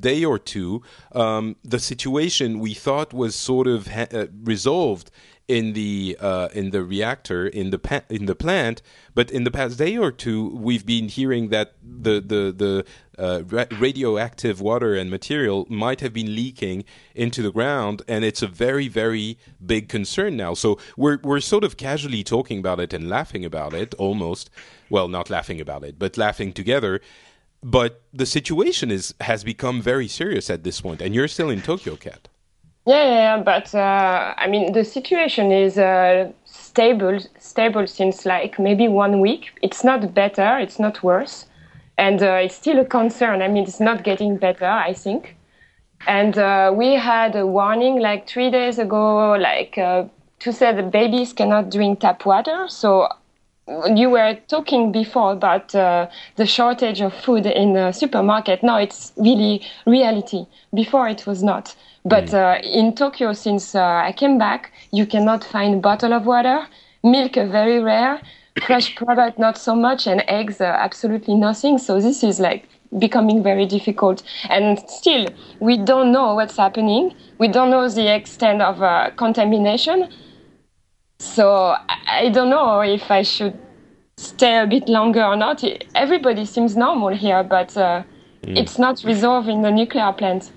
[0.00, 0.80] day or two,
[1.12, 5.10] um, the situation we thought was sort of ha- uh, resolved
[5.50, 8.82] in the uh, in the reactor in the pa- in the plant,
[9.14, 12.84] but in the past day or two, we've been hearing that the the the
[13.18, 16.84] uh, ra- radioactive water and material might have been leaking
[17.16, 20.54] into the ground, and it's a very very big concern now.
[20.54, 24.50] So we're we're sort of casually talking about it and laughing about it, almost.
[24.88, 27.00] Well, not laughing about it, but laughing together.
[27.62, 31.60] But the situation is has become very serious at this point, and you're still in
[31.60, 32.29] Tokyo, Cat.
[32.86, 33.04] Yeah,
[33.36, 39.20] yeah, but uh, I mean the situation is uh, stable, stable since like maybe one
[39.20, 39.52] week.
[39.62, 41.46] It's not better, it's not worse
[41.98, 43.42] and uh, it's still a concern.
[43.42, 45.36] I mean, it's not getting better, I think.
[46.06, 50.04] And uh, we had a warning like three days ago, like uh,
[50.40, 52.66] to say that babies cannot drink tap water.
[52.68, 53.08] So
[53.94, 58.62] you were talking before about uh, the shortage of food in the supermarket.
[58.62, 60.46] Now it's really reality.
[60.74, 61.74] Before it was not.
[62.04, 66.66] But uh, in Tokyo, since uh, I came back, you cannot find bottle of water,
[67.02, 68.20] milk uh, very rare,
[68.64, 71.78] fresh product not so much, and eggs uh, absolutely nothing.
[71.78, 72.66] So this is like
[72.98, 74.22] becoming very difficult.
[74.48, 75.28] And still,
[75.60, 77.14] we don't know what's happening.
[77.38, 80.08] We don't know the extent of uh, contamination.
[81.18, 83.58] So I don't know if I should
[84.16, 85.62] stay a bit longer or not.
[85.94, 88.02] Everybody seems normal here, but uh,
[88.42, 90.50] it's not resolved in the nuclear plant.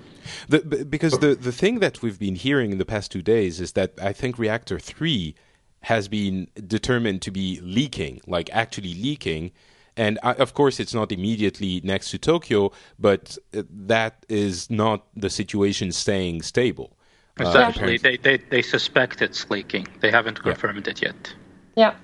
[0.48, 3.60] The, b- because the, the thing that we've been hearing in the past two days
[3.60, 5.34] is that I think reactor three
[5.80, 9.52] has been determined to be leaking, like actually leaking.
[9.96, 15.06] And I, of course, it's not immediately next to Tokyo, but uh, that is not
[15.14, 16.96] the situation staying stable.
[17.38, 19.86] Uh, they, they, they suspect it's leaking.
[20.00, 21.34] They haven't confirmed it yet.
[21.76, 21.94] Yeah.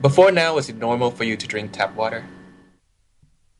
[0.00, 2.24] Before now, was it normal for you to drink tap water?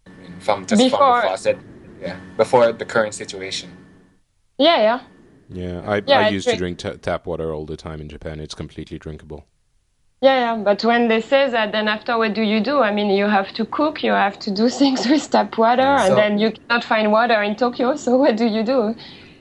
[0.07, 1.59] I mean, from just from the faucet.
[2.01, 2.19] Yeah.
[2.37, 3.71] Before the current situation.
[4.59, 5.01] Yeah, yeah.
[5.49, 8.01] yeah, I, Yeah, I I used to drink- drink ta tap water all the time
[8.01, 8.41] in Japan.
[8.41, 9.45] It's completely drinkable.
[10.23, 12.79] Yeah, yeah, but when they say that, then after what do you do?
[12.81, 16.09] I mean, you have to cook, you have to do things with tap water, and
[16.09, 17.97] So- then you cannot find water in Tokyo.
[17.97, 18.95] So what do you do?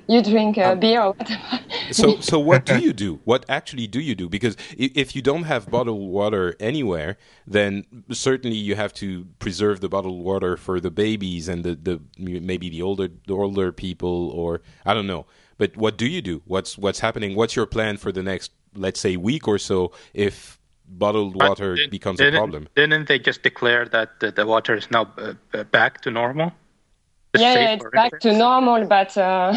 [0.07, 1.59] You drink uh, beer or whatever.
[1.91, 3.19] So, so what do you do?
[3.25, 4.27] What actually do you do?
[4.29, 9.89] Because if you don't have bottled water anywhere, then certainly you have to preserve the
[9.89, 14.61] bottled water for the babies and the, the maybe the older the older people, or
[14.85, 15.25] I don't know.
[15.57, 16.41] But what do you do?
[16.45, 17.35] What's what's happening?
[17.35, 21.91] What's your plan for the next, let's say, week or so if bottled water did-
[21.91, 22.67] becomes a problem?
[22.75, 26.51] Didn't they just declare that the, the water is now uh, uh, back to normal?
[27.33, 29.53] It's yeah, yeah, it's back to normal, but uh,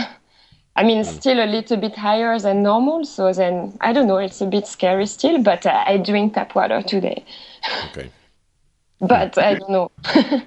[0.76, 3.04] I mean, still a little bit higher than normal.
[3.04, 6.54] So then, I don't know, it's a bit scary still, but uh, I drink tap
[6.54, 7.24] water today.
[7.84, 8.10] Okay.
[9.00, 9.90] But I don't know.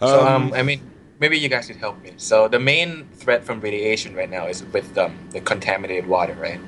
[0.00, 0.80] So, um, I mean,
[1.18, 2.12] maybe you guys could help me.
[2.16, 6.60] So, the main threat from radiation right now is with um, the contaminated water, right?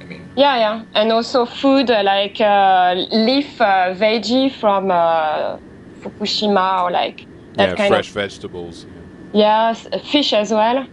[0.00, 5.58] I mean, Yeah, yeah, and also food uh, like uh, leaf uh, veggie from uh,
[6.00, 8.86] Fukushima or like that yeah, kind fresh of vegetables.
[9.32, 10.86] yes, fish as well.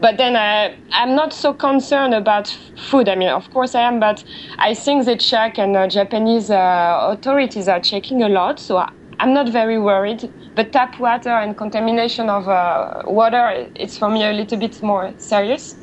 [0.00, 3.08] But then uh, I'm not so concerned about food.
[3.08, 4.22] I mean, of course I am, but
[4.58, 8.90] I think the Czech and uh, Japanese uh, authorities are checking a lot, so I-
[9.20, 10.30] I'm not very worried.
[10.54, 15.12] But tap water and contamination of uh, water, it's for me a little bit more
[15.18, 15.74] serious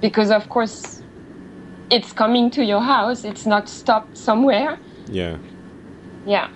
[0.00, 1.00] because, of course,
[1.90, 3.24] it's coming to your house.
[3.24, 4.78] It's not stopped somewhere.
[5.06, 5.36] Yeah.
[6.26, 6.48] Yeah.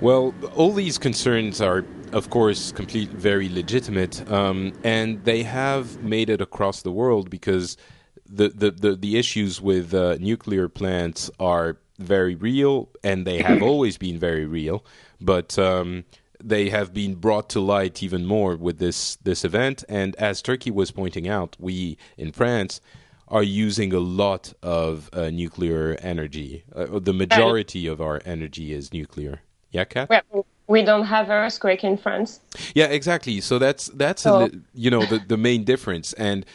[0.00, 1.84] Well, all these concerns are,
[2.14, 7.76] of course, complete, very legitimate, um, and they have made it across the world because
[8.24, 13.62] the the the, the issues with uh, nuclear plants are very real, and they have
[13.70, 14.84] always been very real,
[15.20, 15.58] but.
[15.58, 16.04] Um,
[16.42, 20.70] they have been brought to light even more with this this event, and as Turki
[20.70, 22.82] was pointing out, we in France
[23.28, 26.64] are using a lot of uh, nuclear energy.
[26.74, 29.40] Uh, the majority of our energy is nuclear.
[29.70, 30.10] Yeah, Cat?
[30.10, 32.40] Well, we don't have earthquake in France.
[32.74, 33.40] Yeah, exactly.
[33.40, 36.46] So that's that's a you know the the main difference, and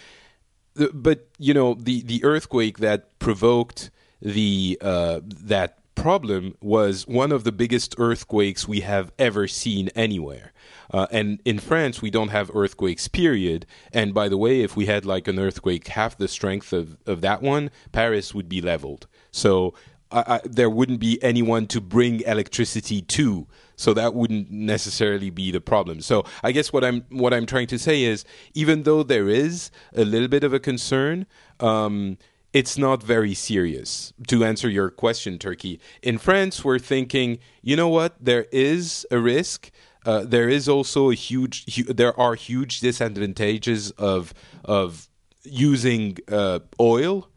[0.73, 3.91] the, but you know the the earthquake that provoked
[4.21, 10.53] the uh, that problem was one of the biggest earthquakes we have ever seen anywhere.
[10.91, 13.65] Uh, and in France, we don't have earthquakes, period.
[13.93, 17.21] And by the way, if we had like an earthquake half the strength of, of
[17.21, 19.07] that one, Paris would be leveled.
[19.31, 19.73] So
[20.11, 23.47] I, I, there wouldn't be anyone to bring electricity to.
[23.79, 26.01] So that wouldn't necessarily be the problem.
[26.01, 29.71] So I guess what I'm what I'm trying to say is, even though there is
[29.95, 31.25] a little bit of a concern,
[31.61, 32.17] um,
[32.51, 34.11] it's not very serious.
[34.27, 38.15] To answer your question, Turki, in France, we're thinking, you know what?
[38.19, 39.71] There is a risk.
[40.05, 41.73] Uh, there is also a huge.
[41.73, 44.33] Hu- there are huge disadvantages of
[44.65, 45.07] of
[45.45, 47.28] using uh, oil.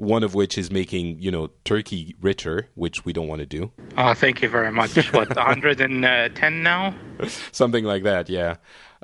[0.00, 3.70] One of which is making you know Turki richer, which we don't want to do.
[3.98, 4.96] Oh, thank you very much.
[5.12, 6.94] What, 110 now?
[7.52, 8.56] something like that yeah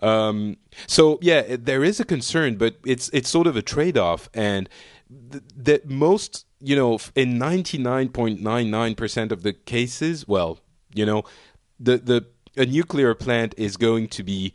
[0.03, 0.57] um,
[0.87, 4.69] so yeah there is a concern but it's it's sort of a trade-off and
[5.31, 10.61] th- that most you know in 99.99% of the cases well
[10.95, 11.23] you know
[11.79, 14.55] the the a nuclear plant is going to be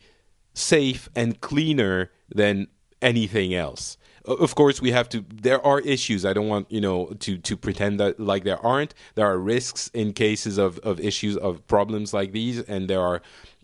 [0.54, 2.66] safe and cleaner than
[3.00, 7.06] anything else of course we have to there are issues i don't want you know
[7.18, 11.36] to to pretend that like there aren't there are risks in cases of of issues
[11.36, 13.20] of problems like these and there are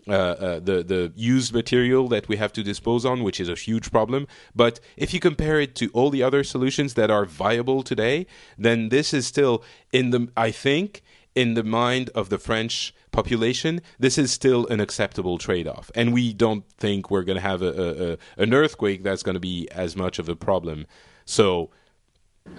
[0.07, 3.53] uh, uh, the the used material that we have to dispose on, which is a
[3.53, 4.27] huge problem.
[4.55, 8.25] But if you compare it to all the other solutions that are viable today,
[8.57, 11.03] then this is still in the I think
[11.35, 16.33] in the mind of the French population, this is still an acceptable trade-off, and we
[16.33, 19.95] don't think we're going to have a, a, an earthquake that's going to be as
[19.95, 20.85] much of a problem.
[21.25, 21.69] So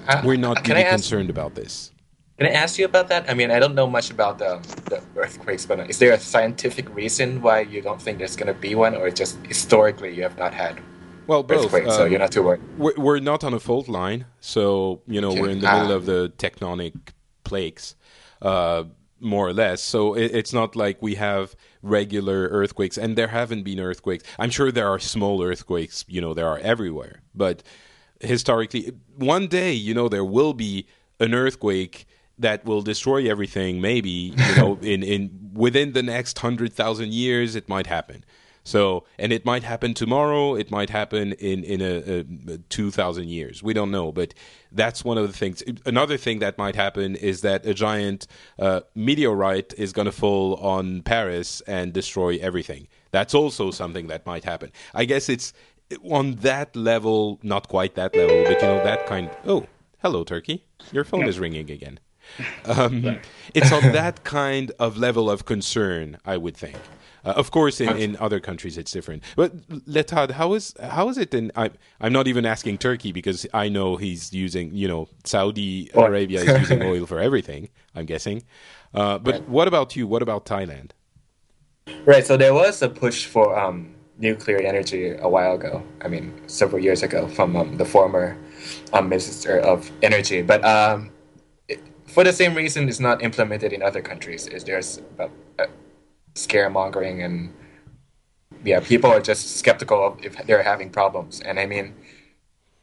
[0.09, 1.93] Uh, we're not can really ask, concerned about this.
[2.39, 3.29] Can I ask you about that?
[3.31, 6.87] I mean, I don't know much about the, the earthquakes, but is there a scientific
[6.95, 10.39] reason why you don't think there's going to be one, or just historically you have
[10.39, 10.81] not had
[11.27, 11.65] Well, both.
[11.65, 12.63] earthquakes, so um, you're not too worried?
[12.79, 15.41] we're, we're not on a fault line, so you know Okay.
[15.41, 15.75] we're in the Ah.
[15.79, 16.95] middle of the tectonic
[17.45, 17.95] plates,
[18.43, 18.85] uh,
[19.21, 19.83] more or less.
[19.83, 24.25] So it, it's not like we have regular earthquakes, and there haven't been earthquakes.
[24.39, 26.05] I'm sure there are small earthquakes.
[26.09, 27.63] You know, there are everywhere, but
[28.21, 30.87] historically, one day, you know, there will be
[31.19, 32.07] an earthquake
[32.39, 33.81] that will destroy everything.
[33.81, 38.25] Maybe you know, in in within the next hundred thousand years, it might happen.
[38.71, 40.55] So, and it might happen tomorrow.
[40.55, 43.65] It might happen in in a, a, two thousand years.
[43.65, 44.33] We don't know, but
[44.71, 45.61] that's one of the things.
[45.85, 48.29] Another thing that might happen is that a giant
[48.61, 52.87] uh, meteorite is going to fall on Paris and destroy everything.
[53.11, 54.71] That's also something that might happen.
[54.95, 55.53] I guess it's
[56.09, 59.31] on that level, not quite that level, but you know that kind.
[59.45, 59.67] Oh,
[59.99, 60.65] hello, Turki.
[60.93, 61.99] Your phone is ringing again.
[62.65, 63.19] Um,
[63.55, 66.79] it's on that kind of level of concern, I would think.
[67.25, 69.23] Uh, of course, in, in other countries it's different.
[69.37, 71.53] But Lertad, how is how is it in?
[71.57, 76.07] I'm I'm not even asking Turki because I know he's using, you know, Saudi Oil.
[76.07, 77.69] Arabia is using oil for everything.
[77.95, 78.43] I'm guessing.
[78.95, 80.07] Uh, but what about you?
[80.07, 80.91] What about Thailand?
[82.05, 82.27] Right.
[82.27, 85.83] So there was a push for um, nuclear energy a while ago.
[86.03, 88.37] I mean, several years ago from um, the former
[88.93, 90.43] um, minister of energy.
[90.43, 91.11] But um,
[91.69, 94.47] it, for the same reason, it's not implemented in other countries.
[94.47, 95.01] Is there's
[96.47, 97.53] scaremongering and
[98.65, 101.41] yeah, people are just skeptical of if they're having problems.
[101.41, 101.95] And I mean,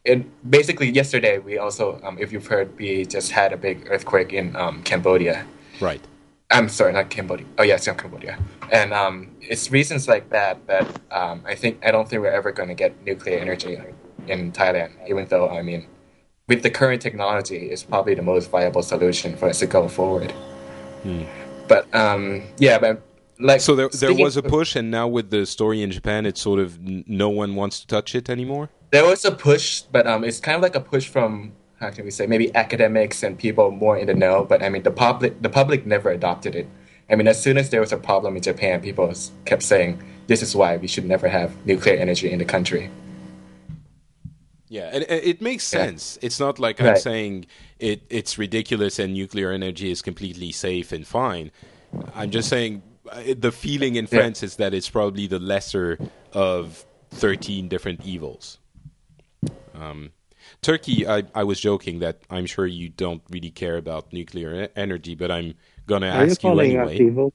[0.03, 4.33] it basically yesterday we also, um, if you've heard, we just had a big earthquake
[4.33, 5.45] in um, Cambodia.
[5.79, 6.01] Right.
[6.49, 7.45] I'm sorry, not Cambodia.
[7.57, 8.39] Oh yeah, it's in Cambodia.
[8.71, 12.51] And um, it's reasons like that that um, I think I don't think we're ever
[12.51, 13.77] going to get nuclear energy
[14.27, 14.91] in Thailand.
[15.09, 15.87] Even though I mean,
[16.47, 20.33] with the current technology, it's probably the most viable solution for us to go forward.
[21.67, 23.01] But um, yeah, but
[23.39, 26.41] like So there there was a push, and now with the story in Japan, it's
[26.41, 28.69] sort of n- no one wants to touch it anymore.
[28.91, 32.05] There was a push, but um, it's kind of like a push from how can
[32.05, 34.45] we say maybe academics and people more in the know.
[34.45, 36.67] But I mean, the public the public never adopted it.
[37.09, 39.13] I mean, as soon as there was a problem in Japan, people
[39.45, 42.89] kept saying this is why we should never have nuclear energy in the country.
[44.69, 45.79] Yeah, and and it makes Yeah.
[45.85, 46.19] sense.
[46.21, 47.45] It's not like I'm saying
[47.79, 51.51] it it's ridiculous and nuclear energy is completely safe and fine.
[52.13, 52.81] I'm just saying
[53.35, 54.19] the feeling in Yeah.
[54.19, 55.97] France is that it's probably the lesser
[56.33, 58.59] of 13 different evils.
[59.73, 60.11] Um,
[60.61, 64.67] Turki, I, I was joking that I'm sure you don't really care about nuclear e-
[64.75, 65.53] energy, but I'm
[65.85, 67.33] gonna Are you ask you calling us evil?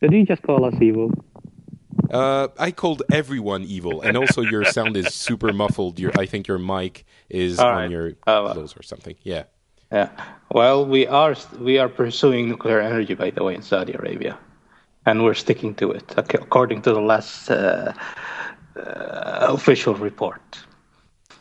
[0.00, 1.10] Did you just call us evil?
[2.10, 5.98] Uh, I called everyone evil, and also your sound is super muffled.
[5.98, 7.90] Your, I think your mic is All on right.
[7.90, 9.14] your Uh, clothes or something.
[9.22, 9.44] Yeah.
[9.92, 10.08] Yeah.
[10.50, 14.38] Well, we are we are pursuing nuclear energy, by the way, in Saudi Arabia,
[15.06, 17.92] and we're sticking to it according to the last uh,
[18.76, 20.42] uh, official report.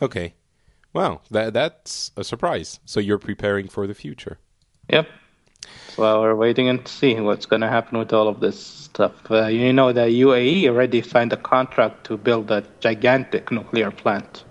[0.02, 0.34] Okay.
[0.94, 2.80] Wow, that that's a surprise.
[2.86, 4.38] So you're preparing for the future.
[4.90, 5.08] Yep.
[5.96, 9.14] So we're waiting and seeing what's going to happen with all of this stuff.
[9.30, 14.44] Uh, you know, the UAE already signed a contract to build a gigantic nuclear plant.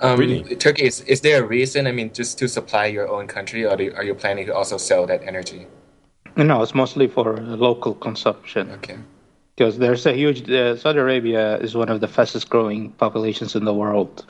[0.00, 0.56] Um, Really?
[0.56, 1.86] Turki is is there a reason?
[1.86, 4.54] I mean, just to supply your own country, or do you, are you planning to
[4.54, 5.66] also sell that energy?
[6.36, 8.70] No, it's mostly for local consumption.
[8.72, 8.98] Okay.
[9.56, 13.64] because there's a huge uh, Saudi Arabia is one of the fastest growing populations in
[13.64, 14.24] the world,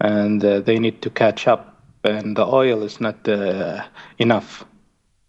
[0.00, 1.72] and uh, they need to catch up.
[2.04, 3.82] And the oil is not uh,
[4.18, 4.64] enough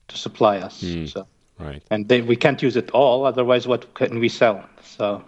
[0.07, 0.75] to supply us.
[1.13, 1.25] So,
[1.59, 1.81] Right.
[1.89, 3.25] and they, we can't use it all.
[3.25, 4.63] Otherwise, what can we sell?
[4.83, 5.23] So,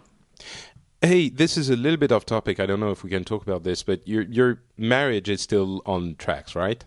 [1.02, 2.60] Hey, this is a little bit off topic.
[2.60, 5.82] I don't know if we can talk about this, but your your marriage is still
[5.86, 6.84] on tracks, right?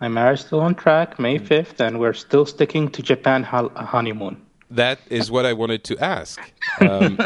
[0.00, 4.40] my marriage is still on track, May fifth, and we're still sticking to Japan honeymoon.
[4.70, 6.40] That is what I wanted to ask.
[6.80, 7.18] Um,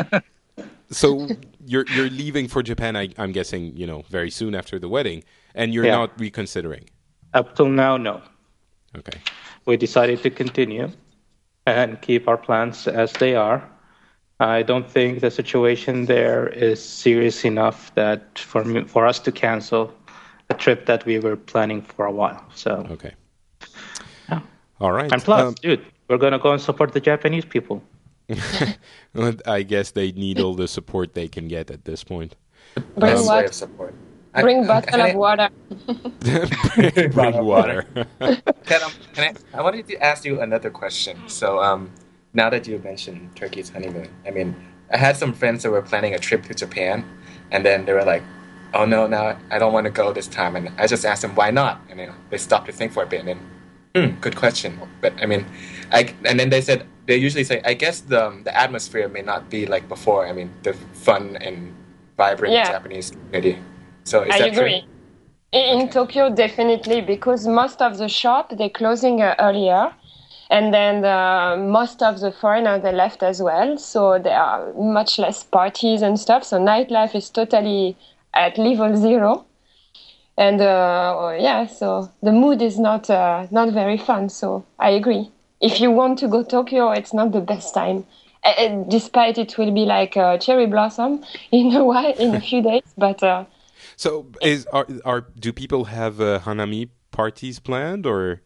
[0.90, 1.28] so
[1.64, 2.96] you're you're leaving for Japan.
[2.96, 5.22] I, I'm guessing you know very soon after the wedding,
[5.54, 5.96] and you're Yeah.
[5.98, 6.90] not reconsidering.
[7.32, 8.20] Up till now, no.
[8.96, 9.18] Okay.
[9.66, 10.90] we decided to continue
[11.66, 13.62] and keep our plans as they are.
[14.40, 19.32] I don't think the situation there is serious enough that for me, for us to
[19.32, 19.92] cancel
[20.50, 22.44] a trip that we were planning for a while.
[22.54, 23.14] So, Okay.
[24.28, 24.40] Yeah.
[24.80, 25.12] All right.
[25.12, 27.82] and plus, Um, dude, we're gonna go and support the Japanese people.
[29.46, 32.36] I guess they need all the support they can get at this point.
[32.74, 33.54] Bring Best way what?
[33.54, 33.94] support.
[34.34, 35.48] I- Bring I- bottle can I- of water.
[37.10, 37.86] Bring water.
[38.66, 41.16] Can, um, can I, I wanted to ask you another question.
[41.26, 41.90] So, um,
[42.38, 44.54] now that you mentioned Turki's honeymoon, I mean,
[44.94, 47.04] I had some friends that were planning a trip to Japan,
[47.52, 48.22] and then they were like,
[48.78, 51.34] "Oh no, no, I don't want to go this time." And I just asked them,
[51.40, 51.96] "Why not?" And
[52.30, 53.40] they stopped to think for a bit, and then,
[53.94, 54.70] hmm, good question.
[55.02, 55.42] But I mean,
[55.98, 56.78] I and then they said
[57.08, 60.48] they usually say, "I guess the the atmosphere may not be like before." I mean,
[60.66, 60.72] the
[61.06, 61.56] fun and
[62.16, 62.70] vibrant Yeah.
[62.74, 63.54] Japanese community.
[64.04, 64.80] So is I that agree.
[64.80, 64.90] true?
[65.58, 69.82] In in Tokyo, definitely, because most of the shop they're closing uh, earlier,
[70.50, 73.76] and then the, most of the foreigners they left as well.
[73.76, 76.44] So there are much less parties and stuff.
[76.44, 77.96] So nightlife is totally
[78.34, 79.44] at level zero,
[80.36, 84.28] and uh, yeah, so the mood is not uh, not very fun.
[84.28, 85.30] So I agree.
[85.60, 88.06] If you want to go to Tokyo, it's not the best time.
[88.44, 92.82] Uh, despite it will be like cherry blossom in a while, in a few days,
[92.96, 93.22] but.
[93.22, 93.44] Uh,
[93.96, 98.42] So, is are are do people have uh, hanami parties planned or?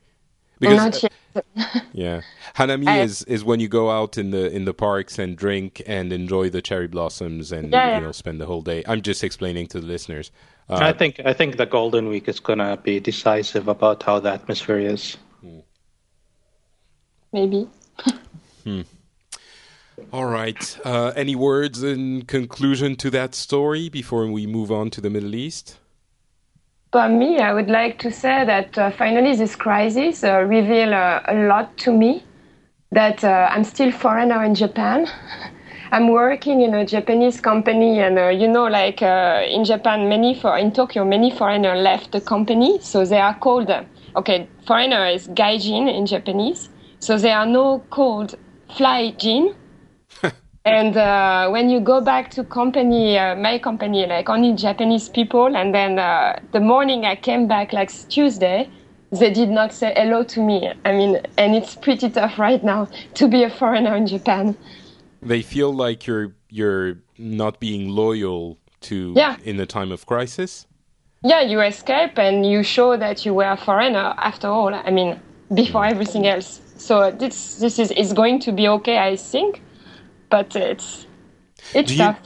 [0.61, 1.13] Because not yet.
[1.93, 2.21] yeah,
[2.57, 5.83] hanami I- is is when you go out in the in the parks and drink
[5.87, 7.99] and enjoy the cherry blossoms and Yeah, yeah.
[7.99, 8.83] you know spend the whole day.
[8.87, 10.31] I'm just explaining to the listeners.
[10.69, 14.33] Uh, I think I think the Golden Week is gonna be decisive about how the
[14.33, 15.17] atmosphere is.
[17.33, 17.69] maybe.
[18.65, 18.83] hmm.
[20.13, 20.79] all right.
[20.85, 25.35] Uh, any words in conclusion to that story before we move on to the Middle
[25.35, 25.79] East?
[26.93, 31.23] For me, I would like to say that uh, finally this crisis uh, revealed uh,
[31.27, 32.23] a lot to me.
[32.91, 35.09] That uh, I'm still foreigner in Japan.
[35.93, 40.35] I'm working in a Japanese company, and uh, you know, like uh, in Japan, many
[40.35, 43.71] for in Tokyo, many foreigner left the company, so they are called.
[44.15, 46.69] Okay, foreigner is gaijin in Japanese,
[47.01, 48.35] so they are no called
[48.77, 49.55] fly jin.
[50.65, 55.57] And uh, when you go back to company, uh, my company, like only Japanese people,
[55.57, 58.71] and then uh, the morning I came back, like Tuesday,
[59.11, 60.73] they did not say hello to me.
[60.85, 64.57] I mean, and it's pretty tough right now to be a foreigner in Japan.
[65.21, 69.37] They feel like you're you're not being loyal to Yeah.
[69.45, 70.67] in the time of crisis.
[71.25, 74.75] Yeah, you escape and you show that you were a foreigner after all.
[74.75, 75.21] I mean,
[75.55, 76.61] before everything else.
[76.77, 79.61] So this this is is going to be okay, I think,
[80.33, 81.07] but it's
[81.75, 82.19] it's Do you- tough.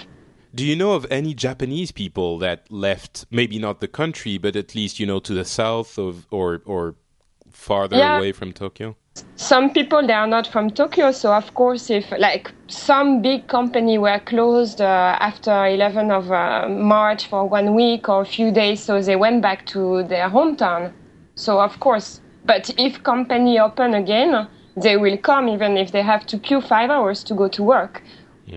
[0.54, 4.74] Do you know of any Japanese people that left, maybe not the country, but at
[4.74, 6.94] least you know to the south of or or
[7.50, 8.16] farther Yeah.
[8.18, 8.94] away from Tokyo?
[9.36, 13.96] some people they are not from Tokyo, so of course, if like some big company
[13.98, 18.78] were closed uh, after 11 of uh, March for one week or a few days,
[18.86, 20.92] so they went back to their hometown.
[21.34, 24.46] So of course, but if company open again,
[24.76, 28.02] they will come even if they have to queue five hours to go to work.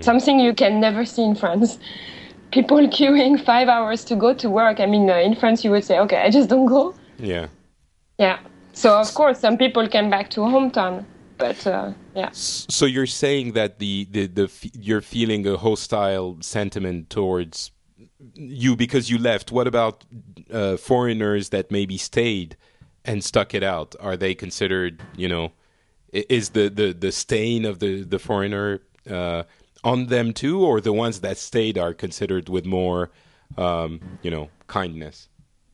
[0.01, 1.79] Something you can never see in France.
[2.51, 4.79] People queuing five hours to go to work.
[4.79, 6.95] I mean, uh, in France, you would say, okay, I just don't go.
[7.17, 7.47] Yeah.
[8.17, 8.39] Yeah.
[8.73, 11.05] So of course, some people came back to hometown,
[11.37, 12.29] but uh, yeah.
[12.31, 17.71] So you're saying that the the, the f- you're feeling a hostile sentiment towards
[18.33, 19.51] you because you left.
[19.51, 20.05] What about
[20.51, 22.55] uh, foreigners that maybe stayed
[23.03, 23.95] and stuck it out?
[23.99, 25.51] Are they considered, you know,
[26.11, 29.43] is the the, the stain of the the foreigner uh,
[29.83, 33.11] on them too, or the ones that stayed are considered with more,
[33.57, 35.29] um, you know, kindness?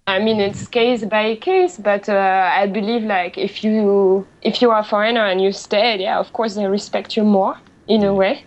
[0.08, 4.70] I mean, it's case by case, but uh, I believe like if you if you
[4.70, 7.58] are a foreigner and you stayed, yeah, of course they respect you more
[7.88, 8.44] in a way.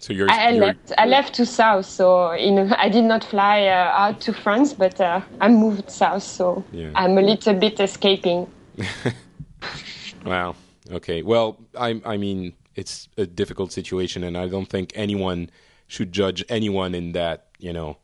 [0.00, 3.66] So you're, I, you're left I left to south, so in I did not fly
[3.66, 6.90] uh, out to France, but uh, I moved south, so Yeah.
[6.94, 8.46] I'm a little bit escaping.
[10.24, 10.56] Wow.
[10.90, 11.22] Okay.
[11.22, 15.50] Well, I I mean, it's a difficult situation, and I don't think anyone
[15.86, 17.98] should judge anyone in that you know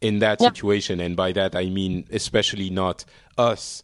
[0.00, 0.48] in that Yeah.
[0.48, 1.00] situation.
[1.00, 3.04] And by that, I mean especially not
[3.38, 3.82] us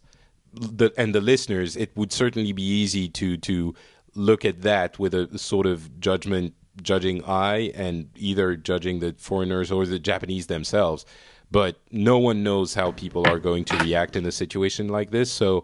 [0.53, 1.75] the, and the listeners.
[1.77, 3.73] It would certainly be easy to to
[4.15, 9.71] look at that with a sort of judgment judging eye and either judging the foreigners
[9.71, 11.05] or the Japanese themselves.
[11.51, 15.29] But no one knows how people are going to react in a situation like this.
[15.31, 15.63] So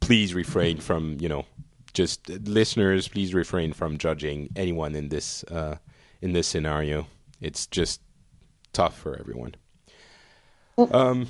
[0.00, 1.44] please refrain from you know
[1.92, 5.76] just listeners please refrain from judging anyone in this uh,
[6.22, 7.06] in this scenario.
[7.40, 8.00] It's just
[8.72, 9.54] tough for everyone.
[10.78, 11.28] Um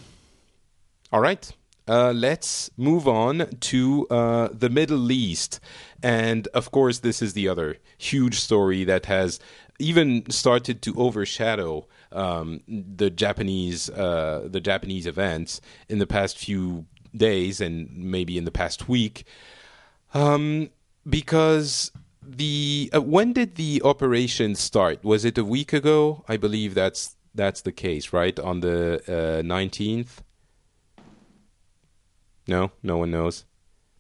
[1.13, 1.51] all right.
[1.89, 5.59] Uh, let's move on to uh, the Middle East.
[6.03, 9.41] And of course, this is the other huge story that has
[9.81, 16.87] even started to overshadow um, the Japanese uh, the Japanese events in the past few
[17.17, 19.25] days and maybe in the past week.
[20.15, 20.71] Um,
[21.09, 21.93] because
[22.23, 25.03] the uh, when did the operation start?
[25.05, 26.25] Was it a week ago?
[26.29, 28.39] I believe that's that's the case, right?
[28.39, 30.23] On the nineteenth.
[32.47, 33.45] no, no one knows.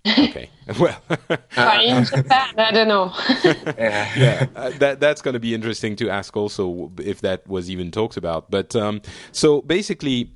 [0.06, 0.48] Okay,
[0.80, 0.98] well,
[1.56, 3.12] Uh, in Japan, I don't know.
[3.44, 4.12] Yeah.
[4.16, 7.90] yeah, uh, that that's going to be interesting to ask also if that was even
[7.90, 8.50] talked about.
[8.50, 9.02] But um,
[9.32, 10.32] so basically,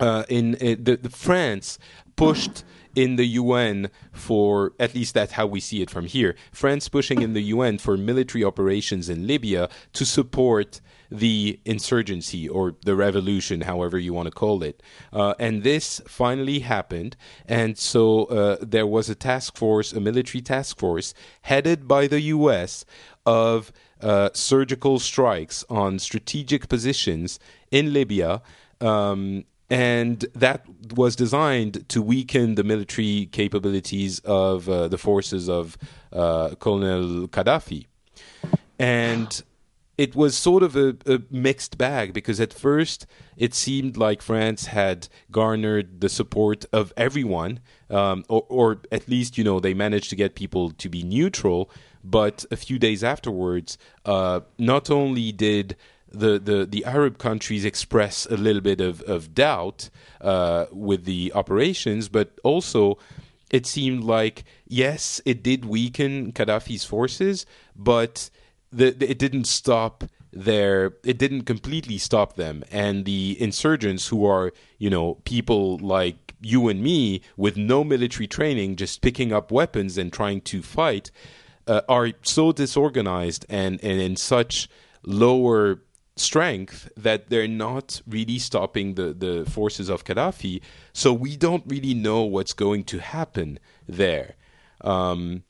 [0.00, 1.78] uh, in, in the, the France
[2.16, 2.64] pushed
[2.94, 6.36] in the UN for at least that's how we see it from here.
[6.52, 10.80] France pushing in the UN for military operations in Libya to support
[11.10, 14.82] the insurgency or the revolution, however you want to call it.
[15.12, 17.16] Uh, and this finally happened.
[17.46, 22.20] And so uh, there was a task force, a military task force, headed by the
[22.20, 22.84] US
[23.26, 27.38] of uh, surgical strikes on strategic positions
[27.70, 28.42] in Libya.
[28.80, 30.64] Um, and that
[30.94, 35.76] was designed to weaken the military capabilities of uh, the forces of
[36.12, 37.86] uh, Colonel Gaddafi.
[38.78, 39.42] And
[39.98, 43.06] it was sort of a, a, mixed bag because at first
[43.36, 47.58] it seemed like France had garnered the support of everyone,
[47.90, 51.68] um, or, or, at least you know they managed to get people to be neutral.
[52.04, 55.74] But a few days afterwards, uh, not only did
[56.14, 59.90] the, the, the Arab countries express a little bit of, of doubt
[60.20, 62.98] uh, with the operations, but also
[63.50, 67.46] it seemed like yes, it did weaken Gaddafi's forces,
[67.76, 68.30] but
[68.72, 72.64] the, the, it didn't stop their it didn't completely stop them.
[72.72, 78.26] And the insurgents who are you know people like you and me with no military
[78.26, 81.10] training just picking up weapons and trying to fight
[81.66, 84.68] uh, are so disorganized and and in such
[85.04, 85.80] lower
[86.16, 90.60] strength that they're not really stopping the the forces of Gaddafi
[90.92, 93.58] so we don't really know what's going to happen
[93.88, 94.36] there
[94.82, 95.42] um,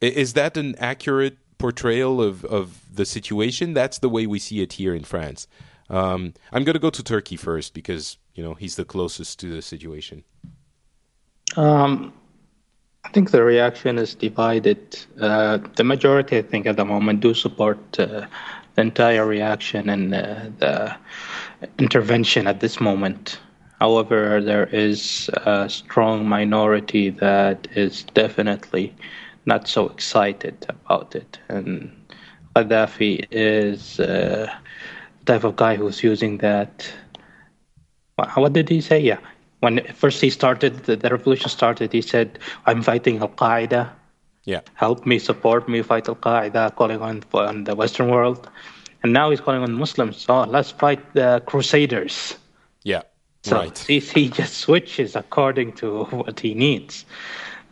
[0.00, 3.74] is that an accurate portrayal of, of the situation.
[3.74, 5.46] That's the way we see it here in France.
[5.88, 9.46] Um, I'm going to go to Turki first because you know he's the closest to
[9.54, 10.24] the situation.
[11.56, 12.12] Um,
[13.04, 14.98] I think the reaction is divided.
[15.20, 18.26] Uh, the majority, I think, at the moment do support uh,
[18.74, 20.96] the entire reaction and the
[21.78, 23.38] intervention at this moment.
[23.80, 28.94] However, there is a strong minority that is definitely
[29.46, 31.38] not so excited about it.
[31.48, 31.90] And
[32.54, 34.52] Gaddafi is uh,
[35.20, 36.92] the type of guy who's using that.
[38.16, 39.00] What did he say?
[39.00, 39.18] Yeah.
[39.60, 43.90] When first he started, the, the revolution started, he said, I'm fighting Al Qaeda.
[44.44, 44.60] Yeah.
[44.74, 48.48] Help me, support me, fight Al Qaeda, calling on, on the Western world.
[49.02, 50.16] And now he's calling on Muslims.
[50.18, 52.36] So let's fight the Crusaders.
[52.82, 53.02] Yeah.
[53.42, 53.78] So right.
[53.78, 57.06] he, he just switches according to what he needs.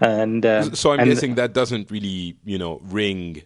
[0.01, 3.43] And um, so I'm and, guessing that doesn't really, you know, ring,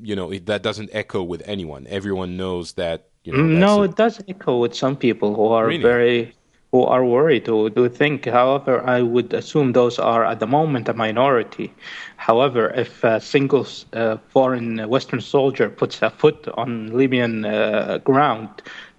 [0.00, 1.86] you know, it, that doesn't echo with anyone.
[1.88, 3.42] Everyone knows that, you know.
[3.42, 5.82] No, a, it does echo with some people who are Really?
[5.82, 6.34] very
[6.72, 8.26] who are worried who do think.
[8.26, 11.72] However, I would assume those are at the moment a minority.
[12.16, 18.48] However, if a single uh, foreign Western soldier puts a foot on Libyan uh, ground,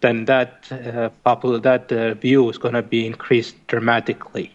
[0.01, 4.51] then that uh, popul- that uh, view is going to be increased dramatically.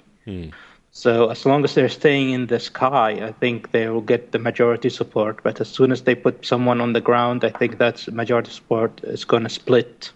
[0.90, 4.38] So as long as they're staying in the sky, I think they will get the
[4.38, 5.42] majority support.
[5.42, 9.00] But as soon as they put someone on the ground, I think that majority support
[9.04, 10.10] is going to split.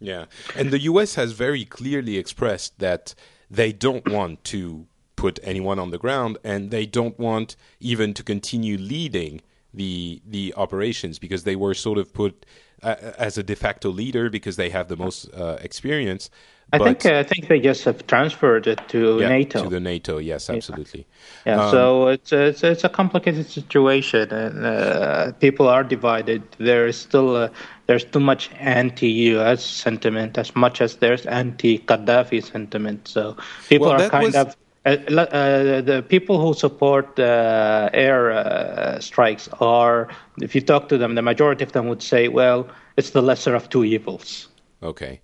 [0.00, 0.26] Yeah.
[0.54, 3.14] And the US has very clearly expressed that
[3.50, 4.86] they don't want to
[5.16, 9.40] put anyone on the ground and they don't want even to continue leading
[9.72, 12.44] the the operations because they were sort of put
[12.82, 16.28] uh, as a de facto leader because they have the most uh, experience.
[16.72, 19.62] I But- think uh, I think they just have transferred it to Yeah, NATO.
[19.64, 21.06] To the NATO, yes, absolutely.
[21.46, 26.42] Yeah, Um, so it's it's it's a complicated situation, and uh, people are divided.
[26.58, 27.48] There is still uh,
[27.86, 29.64] there's too much anti-U.S.
[29.64, 33.08] sentiment as much as there's anti-Gaddafi sentiment.
[33.08, 33.36] So
[33.68, 34.56] people Well, are kind was- of
[34.86, 40.08] uh, uh, the people who support uh, air uh, strikes are,
[40.40, 43.56] if you talk to them, the majority of them would say, well, it's the lesser
[43.56, 44.46] of two evils.
[44.84, 45.20] Okay.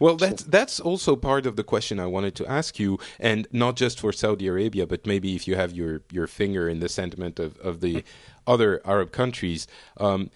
[0.00, 3.76] Well, that's that's also part of the question I wanted to ask you, and not
[3.76, 7.38] just for Saudi Arabia, but maybe if you have your, your finger in the sentiment
[7.38, 8.04] of, of the
[8.46, 9.66] other Arab countries.
[9.98, 10.30] Um,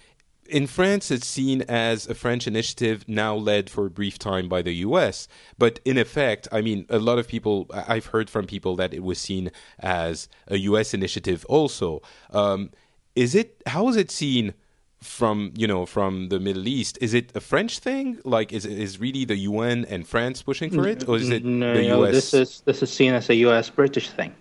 [0.46, 4.62] in France, it's seen as a French initiative now led for a brief time by
[4.62, 5.28] the U.S.
[5.58, 9.02] But in effect, I mean, a lot of people, I've heard from people that it
[9.02, 10.94] was seen as a U.S.
[10.94, 12.02] initiative also.
[12.30, 12.70] Um,
[13.14, 14.54] is it, how is it seen
[15.02, 16.98] from you know from the Middle East?
[17.00, 18.18] Is it a French thing?
[18.24, 21.74] Like, is is really the UN and France pushing for it, or is it no,
[21.74, 23.70] the no, this is this is seen as a U.S.
[23.70, 24.34] British thing.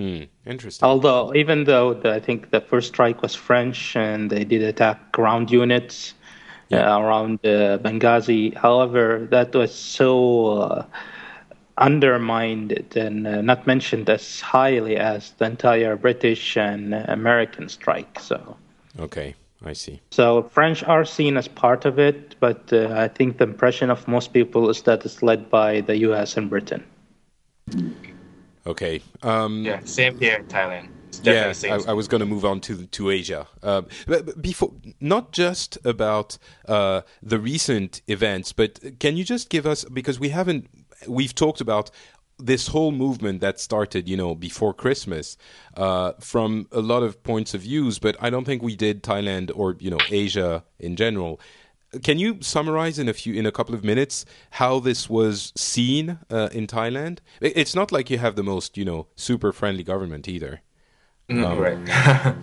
[0.00, 0.86] Hmm, interesting.
[0.86, 5.12] Although, even though the, I think the first strike was French and they did attack
[5.12, 6.14] ground units,
[6.72, 8.56] uh, around uh, Benghazi.
[8.56, 10.84] However, that was so uh,
[11.76, 18.20] undermined and uh, not mentioned as highly as the entire British and American strike.
[18.20, 18.56] So.
[18.98, 19.34] Okay.
[19.62, 20.00] I see.
[20.10, 24.08] So French are seen as part of it, but uh, I think the impression of
[24.08, 26.38] most people is that it's led by the U.S.
[26.38, 26.82] and Britain.
[28.66, 29.00] Okay.
[29.22, 30.88] Um, yeah, same here in Thailand.
[31.22, 33.46] Yeah, I, I, was going to move on to to Asia.
[33.62, 39.66] Uh, but, before, not just about uh, the recent events, but can you just give
[39.66, 40.68] us because we haven't
[41.08, 41.90] we've talked about
[42.38, 45.36] this whole movement that started, you know, before Christmas,
[45.76, 49.50] uh, from a lot of points of views, but I don't think we did Thailand
[49.54, 51.40] or you know Asia in general.
[52.02, 56.18] Can you summarize in a few in a couple of minutes how this was seen
[56.30, 57.18] uh, in Thailand?
[57.40, 60.62] It's not like you have the most you know super friendly government either.
[61.28, 62.36] Mm, um, right.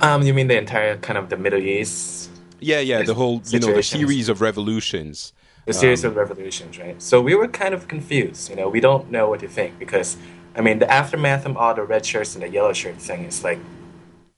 [0.02, 2.30] um, you mean the entire kind of the Middle East?
[2.60, 5.32] Yeah, yeah, the whole you know the series of revolutions
[5.66, 7.00] The series um, of revolutions, right?
[7.02, 8.48] So we were kind of confused.
[8.48, 10.16] You know, we don't know what to think because,
[10.54, 13.42] I mean, the aftermath of all the red shirts and the yellow shirt thing is
[13.42, 13.58] like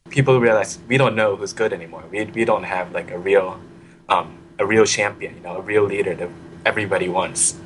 [0.08, 2.04] people realize we don't know who's good anymore.
[2.10, 3.60] We, we don't have like a real
[4.08, 6.30] um, a real champion, you know, a real leader that
[6.64, 7.58] everybody wants.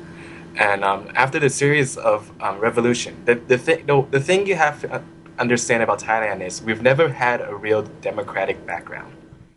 [0.55, 4.55] And um, after the series of um, revolution, the the thing the, the thing you
[4.55, 5.01] have to
[5.39, 9.13] understand about Thailand is we've never had a real democratic background.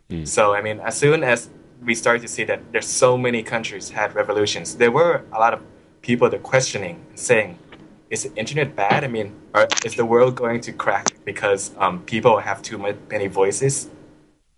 [0.09, 0.27] Mm.
[0.27, 1.49] So I mean, as soon as
[1.81, 4.75] we started to see that there's so many countries had revolutions.
[4.75, 5.61] There were a lot of
[6.01, 7.57] people that questioning, saying,
[8.09, 9.03] "Is the internet bad?
[9.03, 12.77] I mean, are, is the world going to crack because um, people have too
[13.09, 13.89] many voices?"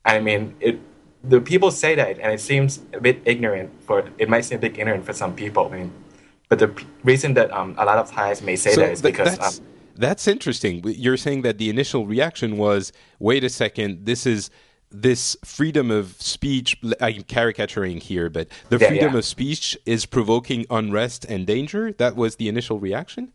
[0.05, 0.79] I mean, it.
[1.23, 4.09] The people say that, and it seems a bit ignorant for.
[4.17, 5.67] It might seem a bit ignorant for some people.
[5.67, 5.91] I mean,
[6.47, 9.13] but the reason that um, a lot of Thais may say so that is th-
[9.13, 9.37] because.
[9.37, 9.65] That's, um,
[9.95, 10.81] that's interesting.
[10.85, 14.49] You're saying that the initial reaction was, "Wait a second, this is."
[14.91, 19.19] this freedom of speech i'm caricaturing here but the yeah, freedom yeah.
[19.19, 23.31] of speech is provoking unrest and danger that was the initial reaction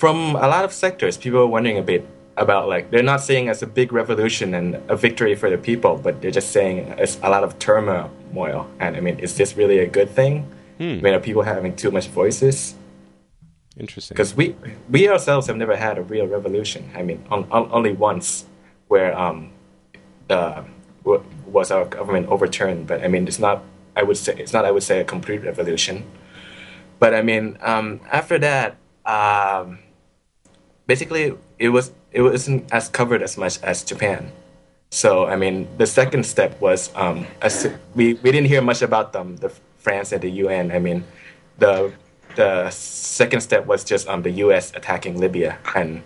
[0.00, 2.04] from a lot of sectors people are wondering a bit
[2.40, 5.96] about like they're not saying as a big revolution and a victory for the people
[5.96, 9.78] but they're just saying it's a lot of turmoil and i mean is this really
[9.78, 10.98] a good thing hmm.
[10.98, 12.74] i mean are people having too much voices
[13.76, 14.56] interesting because we
[14.90, 18.46] we ourselves have never had a real revolution i mean on, on, only once
[18.88, 19.52] where um,
[20.30, 20.64] uh,
[21.46, 22.86] was our government overturned.
[22.86, 23.62] But I mean, it's not.
[23.96, 24.64] I would say it's not.
[24.64, 26.04] I would say a complete revolution.
[26.98, 28.76] But I mean, um, after that,
[29.06, 29.78] um,
[30.86, 34.32] basically, it was it wasn't as covered as much as Japan.
[34.90, 37.26] So I mean, the second step was um,
[37.94, 40.72] we we didn't hear much about them, the France and the UN.
[40.72, 41.04] I mean,
[41.58, 41.92] the
[42.36, 44.72] the second step was just um, the U.S.
[44.74, 46.02] attacking Libya, and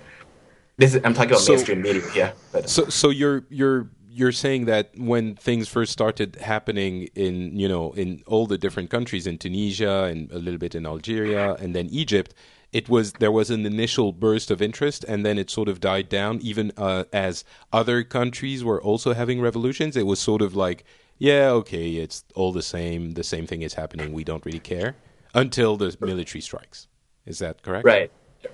[0.76, 2.02] this is, I'm talking about so, mainstream media.
[2.14, 2.32] Yeah.
[2.52, 7.68] But, so so you're you're you're saying that when things first started happening in you
[7.68, 11.74] know in all the different countries in Tunisia and a little bit in Algeria and
[11.74, 12.34] then Egypt
[12.75, 16.09] it was there was an initial burst of interest and then it sort of died
[16.09, 16.41] down.
[16.43, 20.85] Even uh, as other countries were also having revolutions it was sort of like
[21.18, 23.12] yeah okay it's all the same.
[23.12, 24.12] The same thing is happening.
[24.12, 24.97] We don't really care
[25.33, 26.89] until the military strikes.
[27.25, 27.87] Is that correct?
[27.87, 28.11] Right.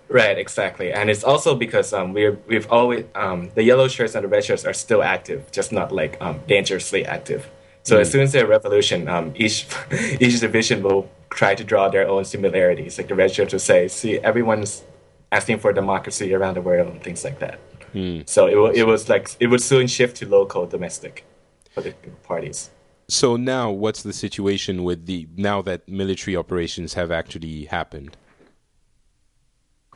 [0.08, 4.22] Right, exactly, and it's also because um, we we've always um, the yellow shirts and
[4.22, 7.50] the red shirts are still active, just not like um, dangerously active.
[7.82, 8.00] So mm.
[8.00, 9.66] as soon as there's a revolution, um, each
[10.20, 12.98] each division will try to draw their own similarities.
[12.98, 14.82] Like the red shirts will say, "See, everyone's
[15.32, 17.58] asking for democracy around the world and things like that."
[17.94, 18.28] Mm.
[18.28, 21.24] So it it was like it would soon shift to local, domestic
[21.74, 22.70] political parties.
[23.08, 28.16] So now, what's the situation with the now that military operations have actually happened?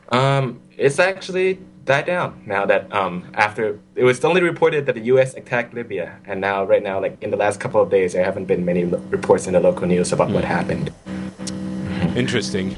[0.09, 5.05] Um, it's actually died down now that um, after it was only reported that the
[5.13, 5.35] U.S.
[5.35, 8.45] attacked Libya, and now right now, like in the last couple of days, there haven't
[8.45, 10.49] been many lo- reports in the local news about what hmm.
[10.49, 10.91] happened.
[12.15, 12.75] Interesting.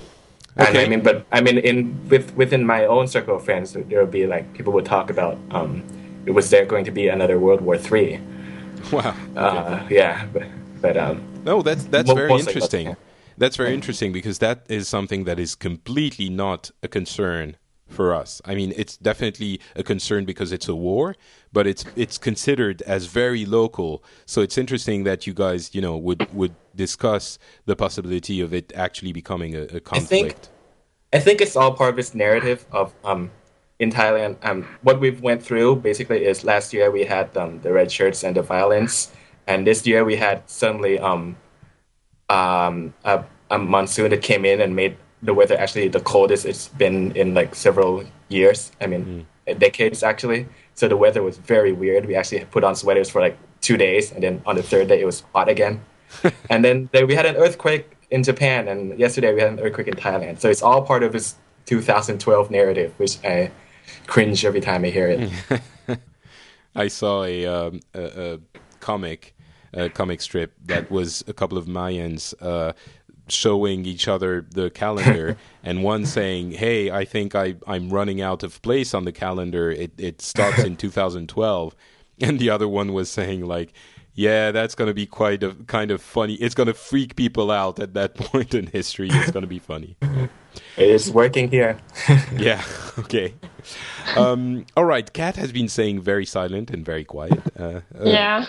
[0.59, 0.69] Okay.
[0.69, 4.01] And I mean, but I mean, in with within my own circle of friends, there
[4.01, 5.83] would be like people would talk about um,
[6.25, 8.19] it was there going to be another World War Three.
[8.91, 9.15] Wow.
[9.35, 10.43] Uh, yeah, but,
[10.81, 12.95] but um, no, that's that's very interesting.
[13.37, 17.57] That's very interesting because that is something that is completely not a concern
[17.87, 18.41] for us.
[18.45, 21.15] I mean, it's definitely a concern because it's a war,
[21.51, 24.03] but it's it's considered as very local.
[24.25, 28.71] So it's interesting that you guys, you know, would would discuss the possibility of it
[28.75, 29.93] actually becoming a, a conflict.
[29.93, 30.35] I think,
[31.13, 33.31] I think it's all part of this narrative of um,
[33.79, 34.37] in Thailand.
[34.43, 38.23] Um, what we've went through basically is last year we had um, the red shirts
[38.23, 39.11] and the violence,
[39.47, 41.37] and this year we had suddenly um,
[42.29, 46.67] um, a, a monsoon that came in and made the weather actually the coldest it's
[46.69, 48.71] been in like several years.
[48.79, 49.59] I mean, mm.
[49.59, 50.47] decades actually.
[50.75, 52.05] So the weather was very weird.
[52.05, 55.01] We actually put on sweaters for like two days, and then on the third day
[55.01, 55.81] it was hot again.
[56.49, 59.87] and then there, we had an earthquake in Japan, and yesterday we had an earthquake
[59.87, 60.39] in Thailand.
[60.39, 63.51] So it's all part of this 2012 narrative, which I
[64.05, 65.99] cringe every time I hear it.
[66.75, 68.39] I saw a, um, a, a
[68.79, 69.35] comic,
[69.73, 72.73] a comic strip that was a couple of Mayans uh,
[73.29, 78.43] showing each other the calendar, and one saying, "Hey, I think I I'm running out
[78.43, 79.71] of place on the calendar.
[79.71, 81.75] It it starts in 2012,"
[82.21, 83.73] and the other one was saying like.
[84.19, 86.33] Yeah, that's going to be quite a kind of funny.
[86.41, 89.09] It's going to freak people out at that point in history.
[89.11, 89.95] It's going to be funny.
[90.75, 91.77] It is working here.
[92.35, 92.63] yeah.
[92.97, 93.35] Okay.
[94.15, 95.13] Um, all right.
[95.13, 97.43] Cat has been saying very silent and very quiet.
[97.59, 98.45] Uh, uh, Yeah.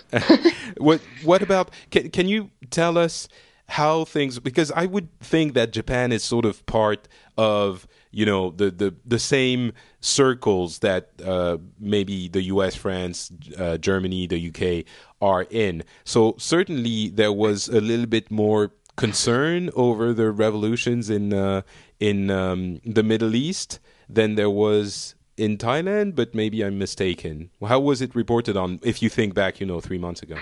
[0.79, 1.71] what What about?
[1.91, 3.29] Can Can you tell us
[3.69, 4.39] how things?
[4.39, 7.07] Because I would think that Japan is sort of part
[7.37, 13.77] of you know the the the same circles that uh, maybe the U.S., France, uh,
[13.79, 14.85] Germany, the UK
[15.21, 15.85] are in.
[16.05, 21.63] So certainly there was a little bit more concern over the revolutions in uh,
[22.01, 27.51] in um, the Middle East than there was in Thailand, but maybe I'm mistaken.
[27.65, 28.81] How was it reported on?
[28.83, 30.37] If you think back, you know, three months ago.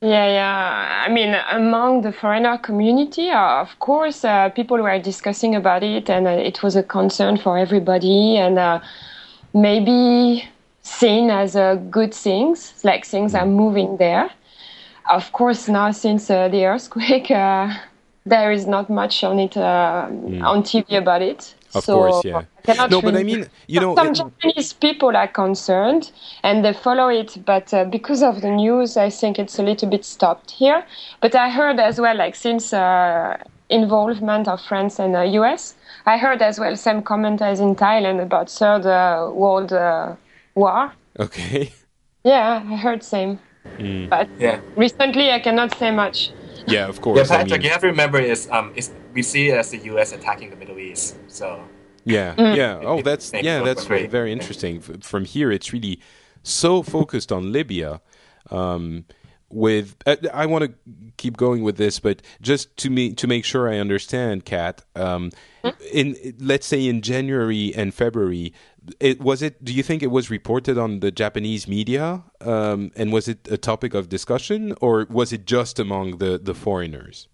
[0.00, 1.04] Yeah, yeah.
[1.06, 6.08] I mean, among the foreigner community, uh, of course, uh, people were discussing about it,
[6.08, 8.80] and uh, it was a concern for everybody, and uh,
[9.52, 10.48] maybe
[10.82, 14.30] seen as a good things, like things are moving there.
[15.10, 17.74] Of course, now since uh, the earthquake, uh,
[18.24, 20.08] there is not much on it uh,
[20.42, 21.54] on TV about it.
[21.74, 22.38] Of So course, yeah.
[22.38, 26.10] I cannot No, but I mean, you know, some it- Japanese people are concerned
[26.42, 29.88] and they follow it, but uh, because of the news, I think it's a little
[29.88, 30.84] bit stopped here.
[31.20, 33.36] But I heard as well, like since uh,
[33.68, 35.74] involvement of France and uh, US,
[36.06, 40.16] I heard as well some comment as in Thailand about Third uh, World uh,
[40.54, 40.92] War.
[41.18, 41.72] Okay.
[42.24, 43.38] Yeah, I heard same.
[43.78, 44.08] Mm.
[44.10, 44.60] But Yeah.
[44.76, 46.34] recently, I cannot say much.
[46.68, 47.32] Yeah, of Yeah, course.
[47.32, 49.78] I Patrick, mean, you have to remember is um, is we see it as the
[49.92, 50.12] U.S.
[50.12, 51.16] attacking the Middle East.
[51.28, 51.62] So
[52.04, 52.46] Yeah, Mm.
[52.48, 52.80] yeah.
[52.82, 54.10] Oh, that's yeah, that's Great.
[54.10, 54.80] very interesting.
[54.80, 56.00] From here, it's really
[56.42, 58.00] so focused on Libya.
[58.50, 59.04] Um,
[59.50, 60.74] with uh, I want to
[61.16, 64.84] keep going with this, but just to me to make sure I understand, Cat.
[64.94, 65.30] Um,
[65.92, 68.52] in let's say in January and February,
[69.00, 69.64] it was it.
[69.64, 72.22] Do you think it was reported on the Japanese media?
[72.40, 76.54] Um, and was it a topic of discussion, or was it just among the the
[76.54, 77.28] foreigners?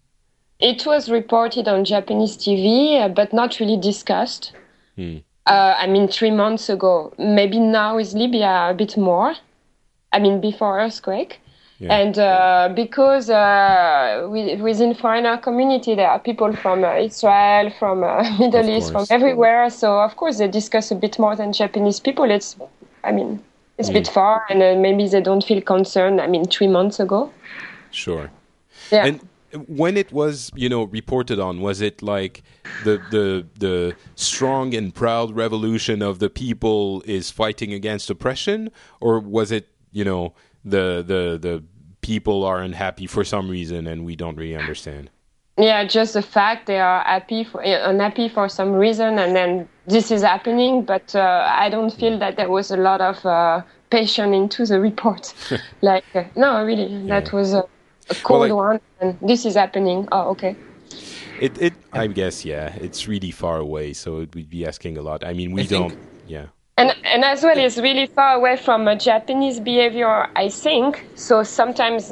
[0.59, 4.53] It was reported on Japanese TV, uh, but not really discussed.
[4.95, 5.17] Hmm.
[5.45, 7.13] Uh, I mean, three months ago.
[7.19, 9.35] Maybe now with Libya a bit more.
[10.11, 11.41] I mean, before earthquake.
[11.81, 18.03] And uh, because uh, wi- within foreigner community there are people from uh, Israel, from
[18.03, 19.69] uh, Middle East, from everywhere.
[19.69, 22.31] So of course they discuss a bit more than Japanese people.
[22.31, 22.55] It's,
[23.03, 23.43] I mean,
[23.77, 26.21] it's a bit far, and uh, maybe they don't feel concerned.
[26.21, 27.33] I mean, three months ago.
[27.91, 28.31] Sure.
[28.89, 29.05] Yeah.
[29.05, 29.27] And
[29.67, 32.43] when it was, you know, reported on, was it like
[32.85, 38.71] the the the strong and proud revolution of the people is fighting against oppression,
[39.01, 40.33] or was it, you know,
[40.65, 41.63] the the the
[42.01, 45.09] people are unhappy for some reason and we don't really understand?
[45.57, 49.69] Yeah, just the fact they are happy for uh, unhappy for some reason, and then
[49.87, 50.83] this is happening.
[50.83, 54.81] But uh, I don't feel that there was a lot of uh, passion into the
[54.81, 55.33] report.
[55.81, 57.63] like, uh, no, really, that was a,
[58.09, 60.09] a cold like- one, and this is happening.
[60.11, 60.57] Oh, okay.
[61.39, 65.01] It it I guess yeah, it's really far away, so it would be asking a
[65.01, 65.23] lot.
[65.23, 65.97] I mean, we I don't.
[66.27, 66.47] Yeah.
[66.77, 71.05] And and as well, it's really far away from uh, Japanese behavior, I think.
[71.15, 72.11] So sometimes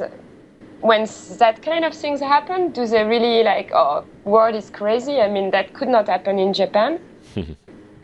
[0.80, 1.06] when
[1.38, 5.20] that kind of things happen, do they really like, oh, world is crazy?
[5.20, 6.98] I mean, that could not happen in Japan.
[7.36, 7.42] Uh,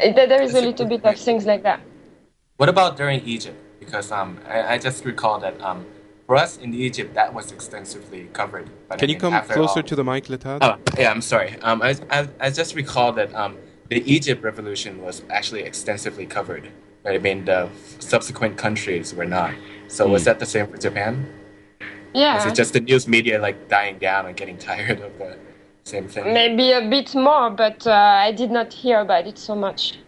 [0.14, 1.80] there there is a little bit of things like that.
[2.58, 3.56] what about during Egypt?
[3.78, 5.86] Because um, I, I just recall that um,
[6.26, 8.68] for us in Egypt that was extensively covered.
[8.88, 10.58] But Can I you come closer all- to the mic, Lertad?
[10.60, 11.56] Oh, yeah, I'm sorry.
[11.62, 13.56] Um, I, I, I just recall that um,
[13.90, 16.70] the Egypt revolution was actually extensively covered.
[17.02, 17.68] But I mean, the
[17.98, 19.52] subsequent countries were not.
[19.88, 21.26] So was that the same for Japan?
[22.14, 22.38] Yeah.
[22.38, 25.36] Is it just the news media like dying down and getting tired of the
[25.84, 26.32] same thing?
[26.32, 29.98] Maybe a bit more, but uh, I did not hear about it so much.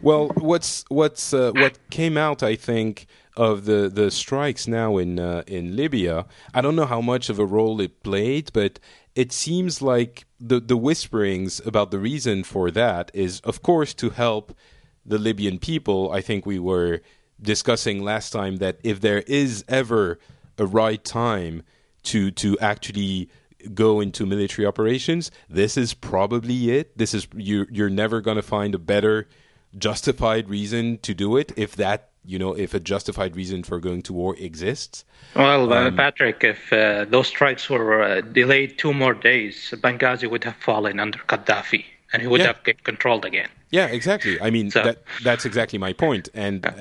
[0.00, 3.06] Well, what's what's uh, what came out, I think,
[3.36, 6.26] of the, the strikes now in uh, in Libya.
[6.54, 8.78] I don't know how much of a role it played, but
[9.14, 14.10] it seems like the the whisperings about the reason for that is, of course, to
[14.10, 14.56] help
[15.04, 16.12] the Libyan people.
[16.12, 17.00] I think we were
[17.40, 20.18] discussing last time that if there is ever
[20.56, 21.62] a right time
[22.04, 23.30] to to actually
[23.74, 26.96] go into military operations, this is probably it.
[26.96, 29.28] This is you you're never going to find a better
[29.76, 34.02] justified reason to do it if that you know if a justified reason for going
[34.02, 35.04] to war exists.
[35.34, 40.26] Well, uh, Um, Patrick, if uh, those strikes were uh, delayed two more days, Benghazi
[40.32, 42.48] would have fallen under Gaddafi, and he would Yeah.
[42.52, 43.48] have get controlled again.
[43.70, 44.34] Yeah, exactly.
[44.46, 44.98] I mean, So- that
[45.28, 46.28] that's exactly my point.
[46.34, 46.72] And uh,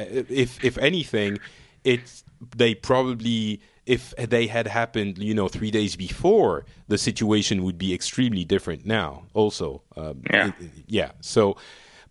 [0.43, 1.39] if if anything,
[1.83, 2.23] it's
[2.57, 7.93] they probably if they had happened, you know, three days before, the situation would be
[7.93, 9.23] extremely different now.
[9.33, 10.47] Also, um, Yeah.
[10.47, 11.11] it- yeah.
[11.21, 11.55] So,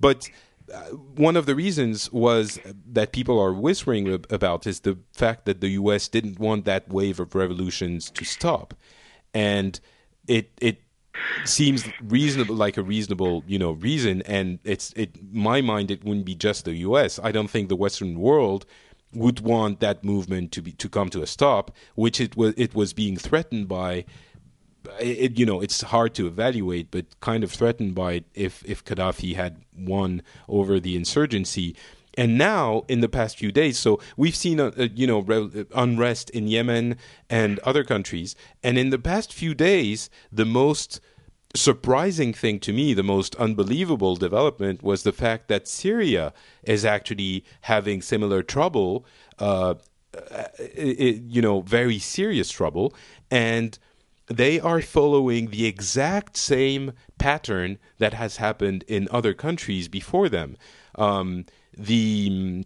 [0.01, 0.31] but.
[0.73, 0.81] Uh,
[1.17, 5.69] one of the reasons was that people are whispering about is the fact that the
[5.71, 6.09] U.S.
[6.09, 8.75] didn't want that wave of revolutions to stop,
[9.33, 9.79] and
[10.27, 10.81] it it
[11.45, 16.27] seems reasonable like a reasonable you know reason and it's it my mind it wouldn't
[16.27, 18.67] be just the US I don't think the western world
[19.15, 22.75] would want that movement to be to come to a stop which it was it
[22.75, 24.05] was being threatened by
[25.01, 28.85] it, you know it's hard to evaluate but kind of threatened by it if if
[28.85, 31.75] Gaddafi had won over the insurgency.
[32.19, 35.51] And now in the past few days so we've seen a, a, you know re-
[35.61, 36.97] uh, unrest in Yemen
[37.29, 38.35] and other countries.
[38.63, 41.01] And in the past few days the most
[41.55, 46.33] surprising thing to me the most unbelievable development was the fact that Syria
[46.65, 49.07] is actually having similar trouble
[49.39, 49.75] uh,
[50.79, 52.95] i- you know, very serious trouble,
[53.31, 53.79] and
[54.27, 60.57] they are following the exact same pattern that has happened in other countries before them.
[60.97, 61.47] Um,
[61.77, 62.65] the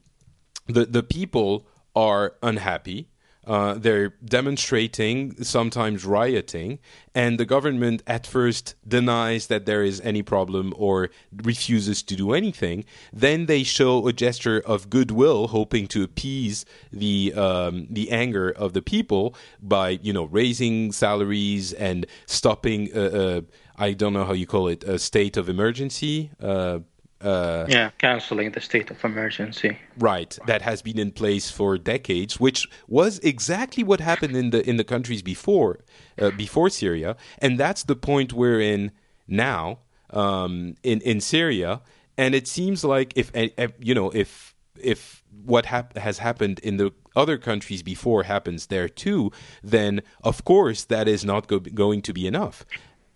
[0.66, 3.08] the the people are unhappy.
[3.46, 6.78] Uh, they're demonstrating, sometimes rioting,
[7.14, 11.08] and the government at first denies that there is any problem or
[11.42, 12.84] refuses to do anything.
[13.12, 18.74] Then they show a gesture of goodwill, hoping to appease the um, the anger of
[18.74, 22.90] the people by you know raising salaries and stopping.
[22.94, 23.40] Uh, uh,
[23.76, 26.30] I don't know how you call it, a state of emergency.
[26.38, 26.80] Uh,
[27.20, 29.78] uh, Yeah, canceling the state of emergency.
[29.98, 34.68] Right, that has been in place for decades, which was exactly what happened in the
[34.68, 35.80] in the countries before
[36.20, 38.92] uh, before Syria, and that's the point we're in
[39.26, 41.82] now um, in in Syria.
[42.16, 43.30] And it seems like if
[43.78, 48.88] you know if if what hap- has happened in the other countries before happens there
[48.88, 49.30] too,
[49.62, 52.64] then of course that is not go- going to be enough,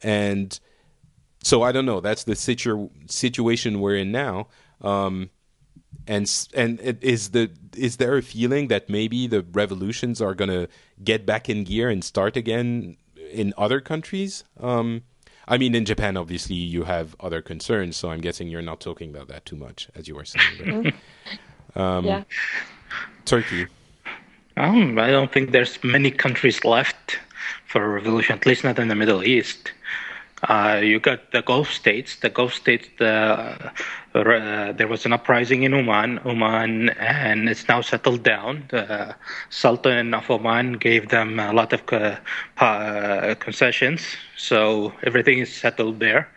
[0.02, 0.58] and
[1.44, 2.00] so I don't know.
[2.00, 4.48] That's the situ- situation we're in now.
[4.80, 5.30] Um,
[6.06, 10.50] and and it, is the is there a feeling that maybe the revolutions are going
[10.50, 10.68] to
[11.02, 12.96] get back in gear and start again
[13.30, 14.44] in other countries?
[14.60, 15.02] Um,
[15.46, 19.10] I mean, in Japan, obviously, you have other concerns, so I'm guessing you're not talking
[19.10, 20.94] about that too much, as you were saying.
[21.74, 22.24] But, um, Yeah.
[23.26, 23.66] Turki.
[24.56, 27.18] Um, I don't think there's many countries left
[27.66, 29.72] for a revolution, at least not in the Middle East.
[30.48, 32.16] Uh, you got the Gulf states.
[32.16, 33.70] The Gulf states, uh,
[34.14, 38.64] uh, there was an uprising in Oman, Oman, and it's now settled down.
[38.68, 39.14] The
[39.48, 41.80] Sultan of Oman gave them a lot of
[42.58, 46.28] uh, concessions, so everything is settled there.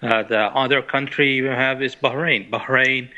[0.00, 2.48] Uh, the other country you have is Bahrain.
[2.50, 3.08] Bahrain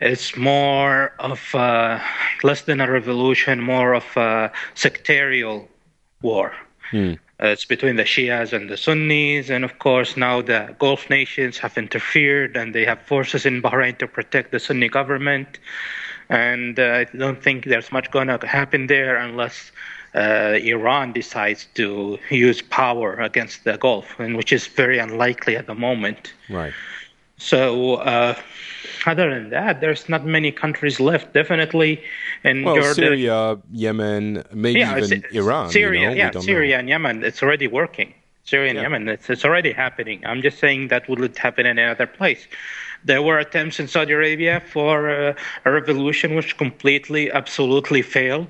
[0.00, 1.98] is more of uh,
[2.42, 5.68] less than a revolution, more of a sectarial
[6.20, 6.52] war.
[7.42, 11.58] Uh, it's between the Shias and the Sunnis, and of course now the Gulf nations
[11.58, 15.58] have interfered, and they have forces in Bahrain to protect the Sunni government.
[16.30, 19.70] And uh, I don't think there's much going to happen there unless
[20.14, 25.66] uh, Iran decides to use power against the Gulf, and which is very unlikely at
[25.66, 26.32] the moment.
[26.48, 26.72] Right.
[27.38, 28.34] So, uh,
[29.04, 31.32] other than that, there's not many countries left.
[31.34, 32.02] Definitely
[32.44, 32.94] and Well, Jordan.
[32.94, 35.70] Syria, Yemen, maybe yeah, even Iran.
[35.70, 36.14] Syria, you know?
[36.14, 36.80] yeah, Syria know.
[36.80, 37.24] and Yemen.
[37.24, 38.14] It's already working.
[38.44, 38.82] Syria and Yeah.
[38.82, 39.08] Yemen.
[39.08, 40.22] It's, it's already happening.
[40.24, 42.46] I'm just saying that would it happen in another place.
[43.04, 45.34] There were attempts in Saudi Arabia for uh,
[45.64, 48.48] a revolution which completely, absolutely failed.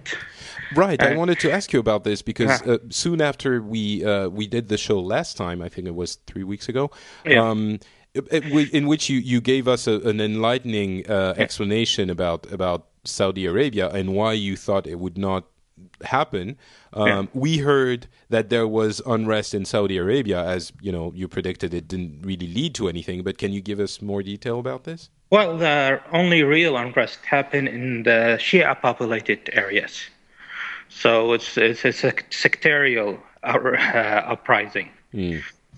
[0.75, 1.03] Right.
[1.03, 2.75] I Uh, wanted to ask you about this because Yeah.
[2.75, 6.17] uh, soon after we uh, we did the show last time, I think it was
[6.27, 6.91] three weeks ago.
[7.25, 7.43] Yeah.
[7.51, 7.81] Um, it- it- we-
[8.31, 13.89] in which you, you gave us a, an enlightening uh, explanation about about Saudi Arabia
[13.91, 15.45] and why you thought it would not
[16.03, 16.57] happen.
[16.93, 17.25] Um, Yeah.
[17.33, 21.87] We heard that there was unrest in Saudi Arabia, as you know, you predicted it
[21.89, 23.23] didn't really lead to anything.
[23.23, 25.11] But can you give us more detail about this?
[25.31, 30.07] Well, the only real unrest happened in the Shia populated areas.
[30.89, 34.89] So it's, it's a sec- sectarial uh, uprising.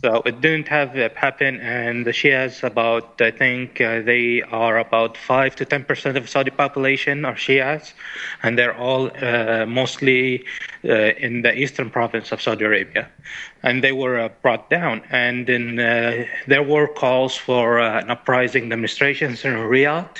[0.00, 5.16] So it didn't have happen, and the Shias about I think uh, they are about
[5.16, 7.94] five to ten percent of Saudi population are Shias,
[8.42, 10.44] and they're all uh, mostly
[10.84, 13.08] uh, in the eastern province of Saudi Arabia,
[13.64, 15.02] and they were uh, brought down.
[15.10, 20.16] And then uh, there were calls for uh, an uprising demonstrations in Riyadh.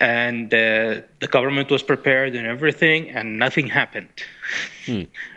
[0.00, 4.08] and the government was prepared and everything, and nothing happened.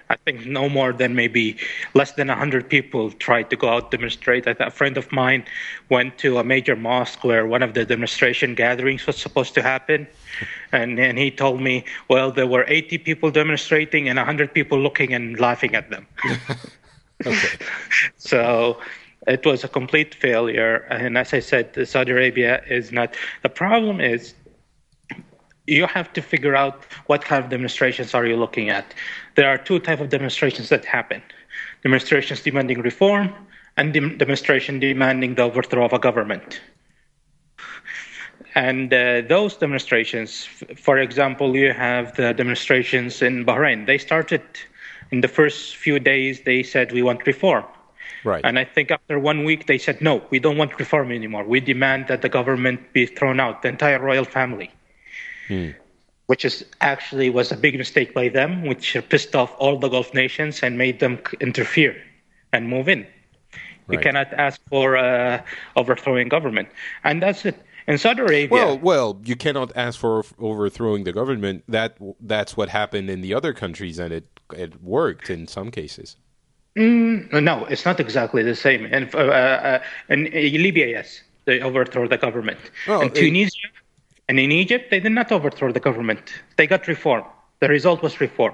[0.10, 1.58] I think no more than maybe
[1.94, 4.48] less than 100 people tried to go out demonstrate.
[4.48, 5.46] I A friend of mine
[5.90, 10.08] went to a major mosque where one of the demonstration gatherings was supposed to happen,
[10.72, 15.14] and, and he told me, well, there were 80 people demonstrating and 100 people looking
[15.14, 16.08] and laughing at them.
[18.18, 18.80] So
[19.28, 20.78] it was a complete failure.
[20.90, 23.16] And as I said, Saudi Arabia is not.
[23.44, 24.34] The problem is
[25.70, 28.86] you have to figure out what kind of demonstrations are you looking at.
[29.36, 31.22] There are two types of demonstrations that happen:
[31.84, 33.34] demonstrations demanding reform
[33.78, 36.62] and dem- demonstration demanding the overthrow of a government.
[38.56, 43.86] And uh, those demonstrations, f- for example, you have the demonstrations in Bahrain.
[43.86, 44.42] They started
[45.12, 46.42] in the first few days.
[46.42, 47.66] They said we want reform.
[48.24, 48.44] Right.
[48.44, 51.46] And I think after one week, they said, no, we don't want reform anymore.
[51.46, 54.72] We demand that the government be thrown out, the entire royal family.
[56.28, 60.14] Which is actually was a big mistake by them, which pissed off all the Gulf
[60.14, 61.96] nations and made them interfere
[62.54, 63.06] and move in.
[63.90, 65.42] You cannot ask for uh,
[65.76, 66.70] overthrowing government.
[67.04, 67.56] And that's it.
[67.88, 71.64] In Saudi Arabia, Well, well, you cannot ask for overthrowing the government.
[71.68, 76.16] That that's what happened in the other countries, and it it worked in some cases.
[76.76, 78.86] no, it's not exactly the same.
[78.86, 79.80] And uh, uh,
[80.10, 82.60] in uh, Libya, yes, they overthrow the government.
[82.88, 83.70] Well, in it- Tunisia
[84.30, 86.22] and in Egypt, they did not overthrow the government.
[86.56, 87.26] They got reform.
[87.60, 88.54] The result was reform.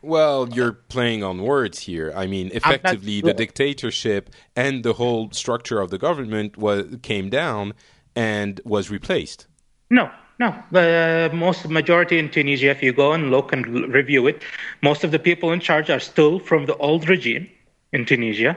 [0.00, 2.12] Well, you're playing on words here.
[2.16, 7.74] I mean, effectively, the dictatorship and the whole structure of the government was came down
[8.16, 9.46] and was replaced.
[9.90, 10.54] No, no.
[10.70, 14.42] The most majority in Tunisia, if you go and look and review it,
[14.82, 17.48] most of the people in charge are still from the old regime
[17.92, 18.56] in Tunisia.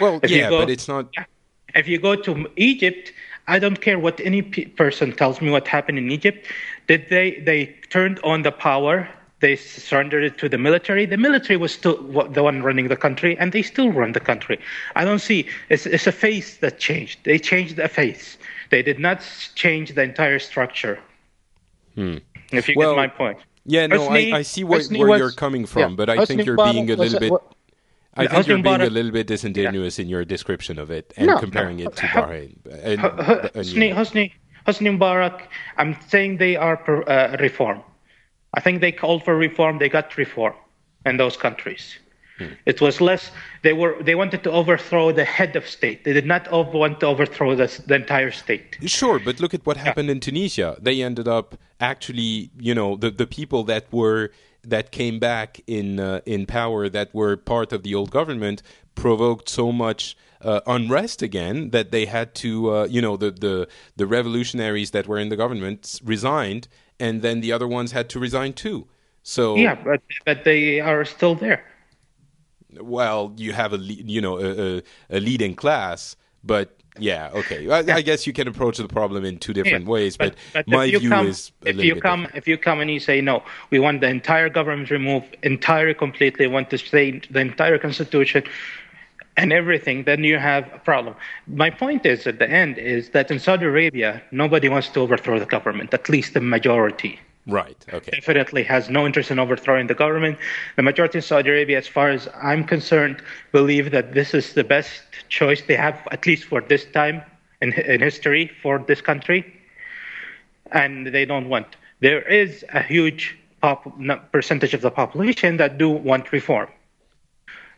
[0.00, 1.08] Well, If yeah, go- but it's not.
[1.74, 3.12] If you go to Egypt,
[3.48, 6.46] I don't care what any pe- person tells me what happened in Egypt.
[6.86, 9.08] Did they they turned on the power?
[9.40, 11.04] They surrendered it to the military.
[11.04, 11.96] The military was still
[12.30, 14.60] the one running the country, and they still run the country.
[14.94, 15.48] I don't see.
[15.68, 17.18] It's, it's a face that changed.
[17.24, 18.38] They changed the face.
[18.70, 19.18] They did not
[19.56, 21.00] change the entire structure.
[21.96, 22.78] If you Hmm.
[22.78, 23.38] Well, get my point.
[23.66, 26.18] Yeah, no, Hosni- I, I see where, where was- you're coming from, yeah, but I
[26.18, 27.42] Hosni think you're Mubarak being a was little bit.
[28.16, 31.26] Wa- I think you're being a little bit disingenuous in your description of it and
[31.28, 31.84] No, comparing no.
[31.84, 32.56] it to Bahrain.
[32.82, 34.32] And, Ho- Ho- and Hosni, Hosni,
[34.66, 35.42] Hosni Mubarak,
[35.78, 37.82] I'm saying they are per, uh, reform.
[38.54, 39.78] I think they called for reform.
[39.78, 40.54] They got reform
[41.06, 41.96] in those countries.
[42.38, 42.46] Hmm.
[42.66, 43.30] It was less.
[43.62, 43.94] They were.
[44.02, 46.04] They wanted to overthrow the head of state.
[46.04, 48.76] They did not want to overthrow the, the entire state.
[48.86, 50.76] Sure, but look at what happened in Tunisia.
[50.80, 54.30] They ended up actually, you know, the the people that were
[54.64, 58.62] that came back in uh, in power that were part of the old government
[58.94, 63.68] provoked so much uh, unrest again that they had to, uh, you know, the, the
[63.96, 66.68] the revolutionaries that were in the government resigned,
[67.00, 68.86] and then the other ones had to resign too.
[69.22, 71.64] So Yeah, but but they are still there.
[72.80, 77.68] well, you have a you know a, a, a leading class, but yeah, okay.
[77.70, 80.66] I, I guess you can approach the problem in two different Yeah, ways, but, if
[80.66, 83.42] my you view come, is if you come if you come and you say no,
[83.70, 88.44] we want the entire government removed, entire completely, want to say the entire constitution
[89.36, 91.14] and everything, then you have a problem.
[91.46, 95.38] My point is at the end is that in Saudi Arabia, nobody wants to overthrow
[95.38, 97.18] the government, at least the majority.
[97.46, 97.84] Right.
[97.92, 98.12] Okay.
[98.12, 100.38] Definitely has no interest in overthrowing the government.
[100.76, 104.62] The majority in Saudi Arabia, as far as I'm concerned, believe that this is the
[104.62, 107.22] best choice they have, at least for this time
[107.60, 109.60] in, in history for this country.
[110.70, 111.76] And they don't want.
[112.00, 113.92] There is a huge pop,
[114.30, 116.68] percentage of the population that do want reform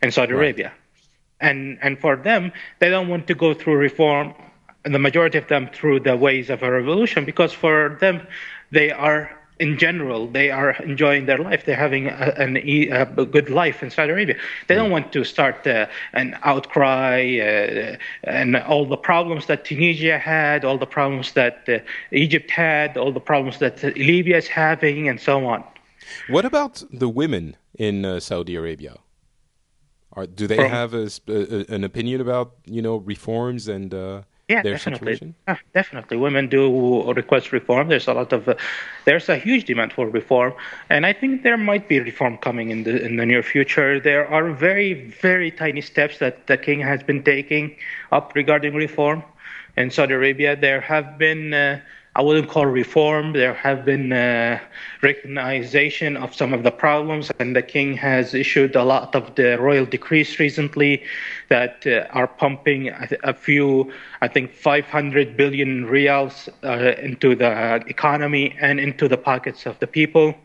[0.01, 0.73] in Saudi Arabia.
[1.41, 4.33] And, and for them, they don't want to go through reform,
[4.83, 8.25] the majority of them through the ways of a revolution, because for them,
[8.71, 11.65] they are, in general, they are enjoying their life.
[11.65, 14.35] They're having a, an, e- a good life in Saudi Arabia.
[14.67, 20.17] They don't want to start uh, an outcry uh, and all the problems that Tunisia
[20.17, 21.79] had, all the problems that uh,
[22.11, 25.63] Egypt had, all the problems that Libya is having, and so on.
[26.27, 28.97] What about the women in uh, Saudi Arabia?
[30.13, 34.21] Are, do they From- have a, a, an opinion about you know reforms and uh,
[34.47, 35.13] Yeah, their definitely.
[35.13, 35.35] situation?
[35.47, 36.17] Yeah, definitely.
[36.17, 37.87] Women do request reform.
[37.87, 38.55] There's a lot of, uh,
[39.05, 40.53] there's a huge demand for reform,
[40.89, 43.99] and I think there might be reform coming in the in the near future.
[43.99, 47.75] There are very very tiny steps that the king has been taking
[48.11, 49.23] up regarding reform.
[49.77, 51.81] In Saudi Arabia, there have been uh,
[52.17, 53.33] I wouldn't call reform.
[53.33, 54.59] There have been uh,
[55.01, 59.59] recognition of some of the problems, and the king has issued a lot of the
[59.59, 61.03] royal decrees recently
[61.49, 62.89] that uh, are pumping
[63.21, 63.91] a few,
[64.21, 69.87] I think, 500 billion reals uh, into the economy and into the pockets of the
[69.87, 70.35] people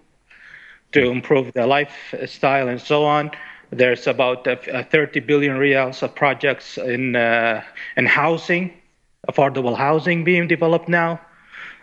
[0.90, 3.30] to improve their lifestyle and so on.
[3.70, 7.62] There's about uh, 30 billion reals of projects in uh,
[7.96, 8.72] in housing,
[9.28, 11.20] affordable housing being developed now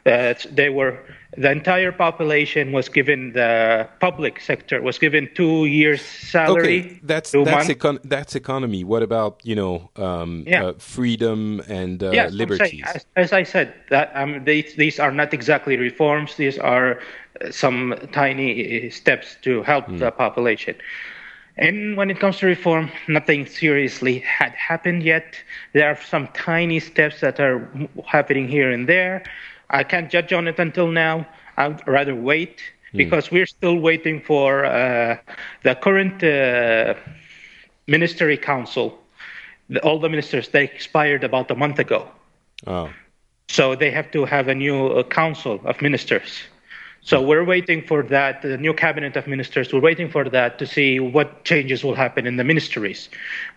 [0.08, 0.98] that they were
[1.36, 6.80] the entire population was given the public sector was given two years salary.
[6.80, 8.86] Okay, that's that's, econ- that's economy.
[8.86, 10.64] What about you know um, yeah.
[10.64, 12.70] uh, freedom and uh, yes, liberties?
[12.70, 16.38] Saying, as, as, I said, that um, these these are not exactly reforms.
[16.38, 16.90] These are
[17.42, 20.00] uh, some tiny steps to help mm.
[20.00, 20.76] the population.
[21.58, 25.36] And when it comes to reform, nothing seriously had happened yet.
[25.74, 27.68] There are some tiny steps that are
[28.06, 29.24] happening here and there.
[29.70, 31.28] I can't judge on it until now.
[31.58, 32.62] I'd rather wait
[32.92, 32.98] hmm.
[32.98, 35.18] because we're still waiting for uh,
[35.64, 36.94] the current uh,
[37.88, 39.00] ministry council.
[39.70, 42.10] The, all the ministers they expired about a month ago.
[42.66, 42.90] Oh.
[43.50, 46.40] So they have to have a new uh, council of ministers.
[47.02, 49.72] So we're waiting for that, the new cabinet of ministers.
[49.72, 53.08] We're waiting for that to see what changes will happen in the ministries,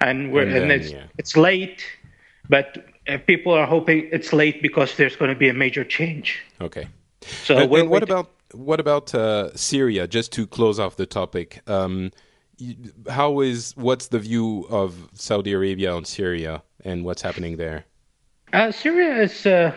[0.01, 1.03] and we're and, then, and it's, yeah.
[1.19, 1.85] it's late,
[2.49, 6.41] but uh, people are hoping it's late because there's going to be a major change.
[6.61, 6.89] Okay.
[7.23, 10.07] So and, and what about what about uh, Syria?
[10.07, 12.13] Just to close off the topic, um,
[13.09, 17.85] how is what's the view of Saudi Arabia on Syria and what's happening there?
[18.53, 19.47] Uh, Syria is.
[19.47, 19.73] Uh,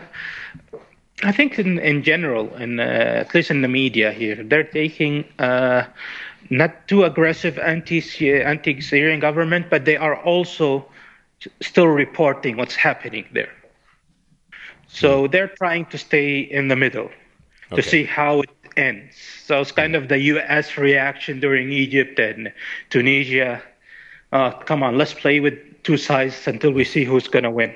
[1.22, 2.82] I think in, in general, and uh,
[3.22, 5.84] at least in the media here, they're taking uh,
[6.50, 8.02] not too aggressive anti
[8.42, 10.86] anti Syrian government, but they are also
[11.60, 13.52] still reporting what's happening there.
[14.88, 15.30] So hmm.
[15.30, 17.10] they're trying to stay in the middle
[17.72, 17.76] okay.
[17.76, 19.16] to see how it ends.
[19.44, 20.76] So it's kind of the U.S.
[20.76, 22.52] reaction during Egypt and
[22.90, 23.62] Tunisia.
[24.32, 27.74] Uh, come on, let's play with two sides until we see who's going to win.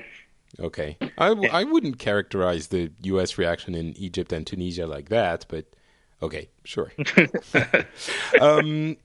[0.59, 0.97] Okay.
[1.17, 3.37] I w- I wouldn't characterize the U.S.
[3.37, 5.65] reaction in Egypt and Tunisia like that, but
[6.21, 6.91] Okay, sure.
[8.41, 8.97] um,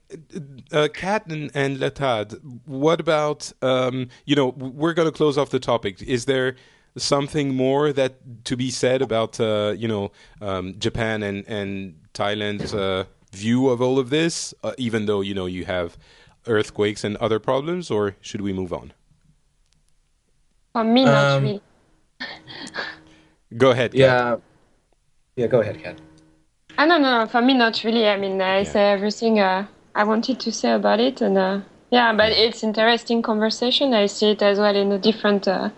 [0.71, 5.49] uh, Cat and, and Lertad, what about, um, you know, we're going to close off
[5.49, 6.01] the topic.
[6.01, 6.57] Is there
[6.97, 10.11] something more that to be said about, uh, you know,
[10.41, 15.33] um, Japan and, and Thailand's uh, view of all of this, uh, even though, you
[15.33, 15.97] know, you have
[16.47, 18.91] earthquakes and other problems, or should we move on?
[20.73, 21.61] For me, not um, really.
[23.55, 23.99] go ahead, Cat.
[23.99, 24.35] Yeah.
[25.37, 25.99] Yeah, go ahead, Cat.
[26.77, 28.07] Ah, no, no, for me, not really.
[28.07, 28.63] I mean, I yeah.
[28.63, 31.21] say everything uh, I wanted to say about it.
[31.21, 33.93] And uh, yeah, but it's interesting conversation.
[33.93, 35.69] I see it as well in a different uh,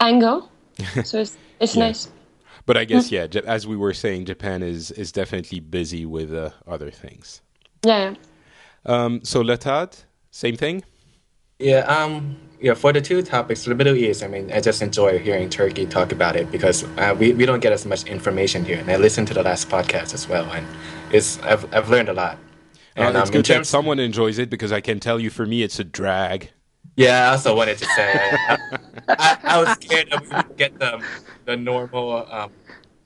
[0.00, 0.50] angle.
[1.04, 1.86] So it's, it's yeah.
[1.86, 2.08] nice.
[2.66, 6.50] But I guess, yeah, as we were saying, Japan is, is definitely busy with uh,
[6.66, 7.42] other things.
[7.84, 8.14] Yeah.
[8.86, 10.82] Um, so, Lertad, same thing?
[11.64, 15.18] Yeah, um, yeah, for the two topics, the Middle East, I mean, I just enjoy
[15.18, 18.78] hearing Turki talk about it because uh, we, we don't get as much information here.
[18.78, 20.66] And I listened to the last podcast as well, and
[21.10, 22.36] it's I've, I've learned a lot.
[22.96, 25.46] And, uh, it's um, good that someone enjoys it because I can tell you for
[25.46, 26.50] me, it's a drag.
[26.96, 28.58] Yeah, I also wanted to say I,
[29.08, 31.02] I, I, was scared that we would get the,
[31.46, 32.52] the normal um,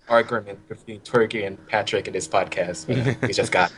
[0.08, 2.88] argument between Turki and Patrick in this podcast.
[2.88, 3.72] But, uh, we just got.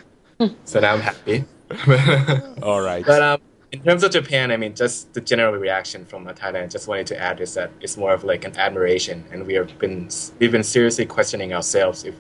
[0.65, 1.45] So now I'm happy.
[2.63, 3.05] All right.
[3.05, 3.41] But um,
[3.73, 6.71] in terms of Japan, I mean, just the general reaction from Thailand.
[6.71, 9.79] Just wanted to add is that it's more of like an admiration, and we have
[9.79, 10.09] been
[10.39, 12.15] we've been seriously questioning ourselves if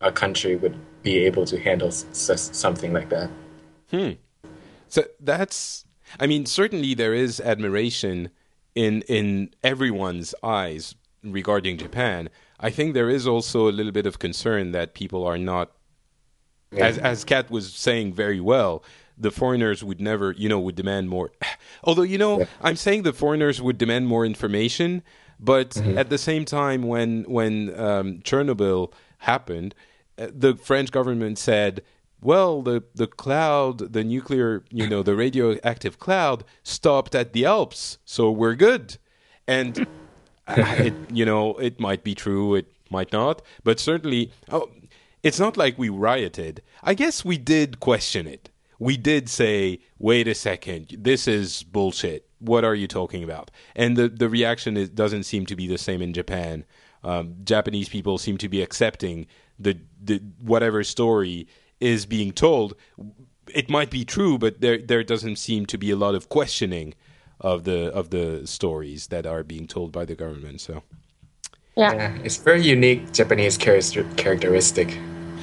[0.00, 3.30] our country would be able to handle something like that.
[3.90, 4.12] Hmm.
[4.88, 5.84] So that's,
[6.18, 8.30] I mean, certainly there is admiration
[8.74, 12.30] in in everyone's eyes regarding Japan.
[12.58, 15.70] I think there is also a little bit of concern that people are not,
[16.72, 16.86] yeah.
[16.86, 18.82] as as Cat was saying very well
[19.18, 21.30] the foreigners would never, you know, would demand more.
[21.84, 22.46] Although, you know, yeah.
[22.60, 25.02] I'm saying the foreigners would demand more information,
[25.38, 25.98] but mm-hmm.
[25.98, 29.74] at the same time, when when um, Chernobyl happened,
[30.18, 31.82] uh, the French government said,
[32.20, 37.98] "Well, the the cloud, the nuclear, you know, the radioactive cloud stopped at the Alps,
[38.04, 38.98] so we're good."
[39.46, 39.86] And
[40.48, 44.70] it, you know, it might be true, it might not, but certainly, oh,
[45.22, 46.62] it's not like we rioted.
[46.82, 52.28] I guess we did question it we did say, wait a second, this is bullshit.
[52.38, 53.50] What are you talking about?
[53.74, 56.64] And the, the reaction is, doesn't seem to be the same in Japan.
[57.02, 59.26] Um, Japanese people seem to be accepting
[59.58, 61.46] the, the whatever story
[61.80, 62.74] is being told.
[63.54, 66.94] It might be true, but there there doesn't seem to be a lot of questioning
[67.40, 70.60] of the of the stories that are being told by the government.
[70.60, 70.82] So,
[71.76, 71.92] Yeah.
[71.94, 74.98] Yeah, it's very unique Japanese character- characteristic.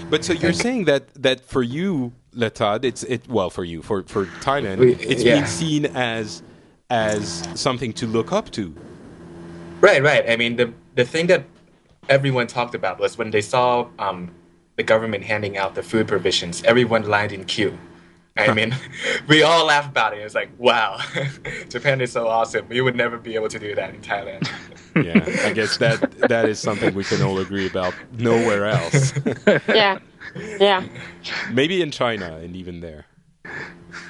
[0.10, 4.04] But so you're saying that that for you, Lertad, it's it well for you for
[4.04, 5.34] for Thailand, We- it's yeah.
[5.36, 6.42] being seen as
[6.90, 8.74] as something to look up to.
[9.82, 10.30] Right, right.
[10.30, 11.44] I mean, the the thing that
[12.10, 14.32] everyone talked about was when they saw um,
[14.76, 17.78] the government handing out the food provisions, everyone lined in queue.
[18.36, 18.76] I mean,
[19.28, 20.20] we all laughed about it.
[20.22, 21.00] It's like, wow,
[21.70, 22.68] Japan is so awesome.
[22.68, 24.48] We would never be able to do that in Thailand.
[24.96, 27.94] Yeah, I guess that that is something we can all agree about.
[28.18, 29.14] Nowhere else,
[29.68, 30.00] Yeah.
[30.36, 30.84] Yeah.
[31.52, 33.06] maybe in China, and even there.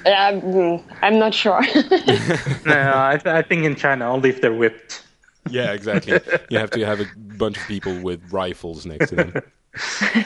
[0.06, 1.62] Um, mm, I'm not sure.
[2.66, 5.04] No, I, th- I think in China only if they're whipped.
[5.50, 6.20] Yeah, exactly.
[6.50, 9.34] You have to have a bunch of people with rifles next to them.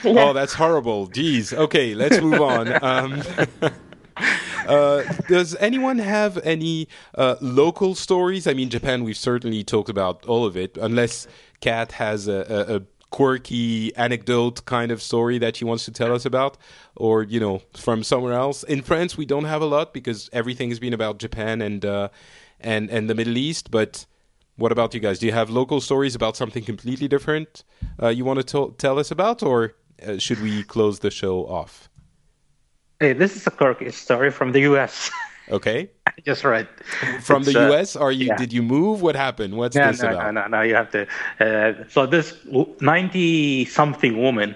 [0.03, 1.07] Oh, that's horrible.
[1.07, 1.53] Jeez.
[1.53, 2.83] Okay, let's move on.
[2.83, 3.23] Um,
[4.67, 8.45] uh, does anyone have any uh, local stories?
[8.45, 11.27] I mean, Japan, we've certainly talked about all of it, unless
[11.61, 16.13] Cat has a, a, a quirky anecdote kind of story that she wants to tell
[16.13, 16.57] us about,
[16.95, 18.63] or, you know, from somewhere else.
[18.63, 22.09] In France, we don't have a lot because everything has been about Japan and, uh,
[22.59, 24.05] and, and the Middle East, but.
[24.59, 25.19] What about you guys?
[25.19, 27.63] Do you have local stories about something completely different
[28.01, 29.75] uh, you want to tell us about, or
[30.05, 31.89] uh, should we close the show off?
[32.99, 35.11] Hey, this is a quirky story from the U.S.
[35.49, 35.89] Okay,
[36.25, 36.67] just right.
[37.21, 37.95] from It's, the U.S.
[37.95, 38.27] Are you?
[38.27, 38.35] yeah.
[38.37, 39.01] Did you move?
[39.01, 39.55] What happened?
[39.55, 40.33] What's No, this no, about?
[40.33, 40.61] no, no, no.
[40.61, 41.07] You have to.
[41.39, 42.35] Uh, so this
[42.81, 44.55] ninety-something woman,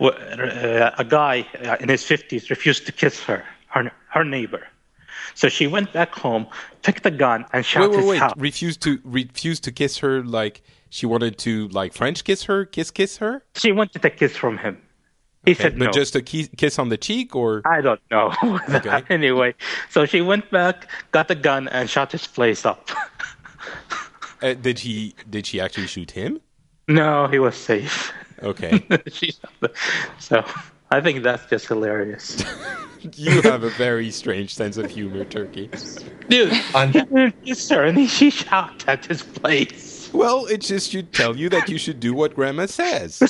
[0.00, 4.66] uh, a guy uh, in his fifties, refused to kiss her, her, her neighbor.
[5.34, 6.46] So she went back home,
[6.82, 8.18] picked a gun, and shot Wait, wait, his wait!
[8.18, 8.32] house.
[8.36, 12.90] Refused to refused to kiss her like she wanted to like French kiss her, kiss
[12.90, 13.44] kiss her.
[13.54, 14.76] She wanted a kiss from him.
[15.46, 15.90] He said but no.
[15.90, 18.32] just a kiss on the cheek, or I don't know.
[18.68, 19.02] Okay.
[19.08, 19.54] anyway,
[19.88, 22.90] so she went back, got the gun, and shot his place up.
[24.42, 25.14] uh, did he?
[25.28, 26.40] Did she actually shoot him?
[26.88, 28.12] no, he was safe.
[28.42, 29.32] Okay, She-
[30.18, 30.44] so
[30.90, 32.42] I think that's just hilarious.
[33.16, 35.70] you have a very strange sense of humor, Turki.
[36.28, 40.10] Dude, On- he didn't kiss her, and he, she shot at his place.
[40.12, 43.22] Well, it just should tell you that you should do what Grandma says.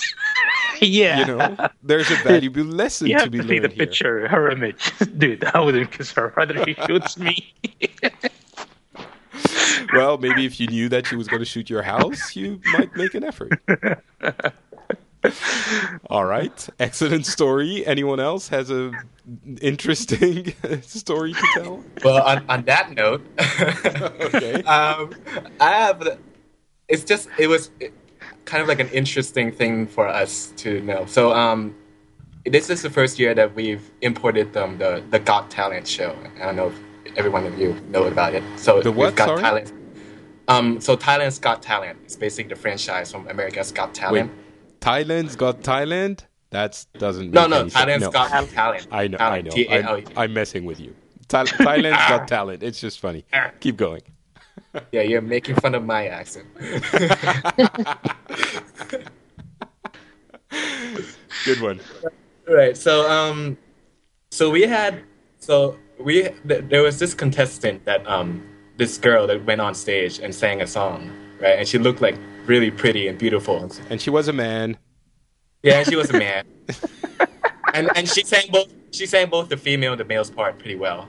[0.86, 1.18] Yeah.
[1.20, 3.86] You know, there's a valuable lesson You to have be to see the learned here.
[3.86, 4.92] picture, her image.
[5.18, 6.32] Dude, I wouldn't kiss her.
[6.36, 7.52] Rather she shoots me.
[9.94, 12.94] Well, maybe if you knew that she was going to shoot your house, you might
[12.94, 13.52] make an effort.
[16.08, 17.84] All right, excellent story.
[17.86, 18.92] Anyone else has a
[19.60, 21.84] interesting story to tell?
[22.04, 23.22] well, on, on that note,
[24.20, 24.62] Okay.
[24.62, 25.10] um,
[25.60, 26.18] I have.
[26.88, 27.70] It's just it was
[28.44, 31.06] kind of like an interesting thing for us to know.
[31.06, 31.74] So, um,
[32.46, 36.16] this is the first year that we've imported um, the the Got Talent show.
[36.40, 38.42] I don't know if every one of you know about it.
[38.56, 39.40] So The we've what, Got sorry?
[39.42, 39.72] Talent.
[40.48, 41.98] Um, so Thailand's Got Talent.
[42.04, 44.32] It's basically the franchise from America's Got Wait, Talent.
[44.80, 46.22] Thailand's got Thailand.
[46.50, 47.30] That doesn't.
[47.30, 47.64] No, make no.
[47.66, 48.10] Thailand's No.
[48.10, 48.86] Thailand's Got Talent.
[48.90, 49.50] I know, I Talent, know.
[49.52, 50.04] T-A-L-E.
[50.16, 50.96] I'm, I'm messing with you.
[51.28, 52.62] Thailand's got talent.
[52.64, 53.24] It's just funny.
[53.60, 54.02] Keep going.
[54.92, 56.46] Yeah, you're making fun of my accent.
[61.44, 61.80] Good one.
[62.46, 62.76] Right.
[62.76, 63.56] So um,
[64.30, 65.02] so we had
[65.38, 70.18] so we th- there was this contestant that um this girl that went on stage
[70.20, 71.10] and sang a song
[71.40, 72.16] right, and she looked like
[72.46, 73.70] really pretty and beautiful.
[73.88, 74.76] And she was a man.
[75.62, 76.46] Yeah, and she was a man,
[77.74, 80.76] and and she sang both she sang both the female and the male's part pretty
[80.76, 81.08] well,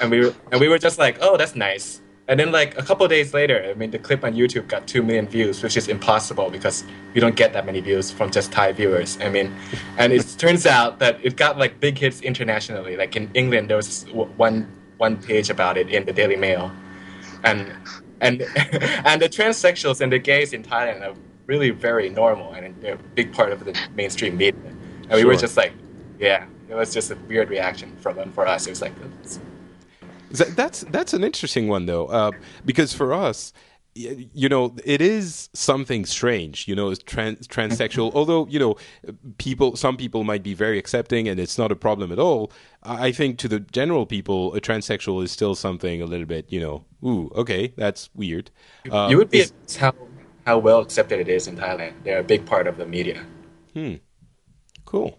[0.00, 2.02] and we were and we were just like, oh, that's nice.
[2.28, 4.88] And then like a couple of days later, I mean, the clip on YouTube got
[4.88, 6.84] two million views, which is impossible because
[7.14, 9.16] you don't get that many views from just Thai viewers.
[9.20, 9.54] I mean,
[9.98, 12.96] and it turns out that it got like big hits internationally.
[12.96, 14.04] Like in England, there was
[14.36, 16.72] one one page about it in the Daily Mail,
[17.44, 17.72] and
[18.20, 18.42] and
[19.04, 21.14] and the transsexuals and the gays in Thailand are
[21.46, 24.60] really very normal and they're a big part of the mainstream media.
[25.08, 25.72] And we were just like,
[26.18, 28.66] yeah, it was just a weird reaction from them for us.
[28.66, 28.92] It was like,
[30.30, 32.32] That's that's an interesting one though, uh,
[32.64, 33.52] because for us,
[33.96, 36.68] you know, it is something strange.
[36.68, 38.12] You know, it's trans- transsexual.
[38.14, 38.76] Although you know,
[39.38, 42.52] people, some people might be very accepting, and it's not a problem at all.
[42.82, 46.52] I I think to the general people, a transsexual is still something a little bit,
[46.52, 48.50] you know, ooh, okay, that's weird.
[48.90, 49.44] Um, you would be
[49.78, 49.94] how
[50.46, 51.94] how well accepted it is in Thailand.
[52.04, 53.24] They're a big part of the media.
[53.72, 53.94] Hmm.
[54.84, 55.18] Cool.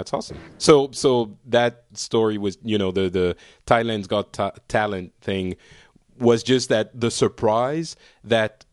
[0.00, 0.38] That's awesome.
[0.56, 3.36] So so that story was, you know, the the
[3.66, 5.56] Thailand's Got Ta- Talent thing
[6.18, 8.64] was just that the surprise that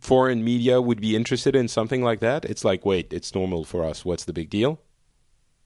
[0.00, 2.44] foreign media would be interested in something like that.
[2.44, 4.04] It's like, wait, it's normal for us.
[4.04, 4.80] What's the big deal?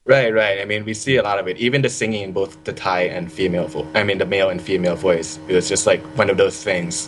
[0.05, 0.61] Right, right.
[0.61, 1.57] I mean, we see a lot of it.
[1.57, 4.61] Even the singing in both the Thai and female, vo- I mean, the male and
[4.61, 5.39] female voice.
[5.47, 7.07] It was just like one of those things.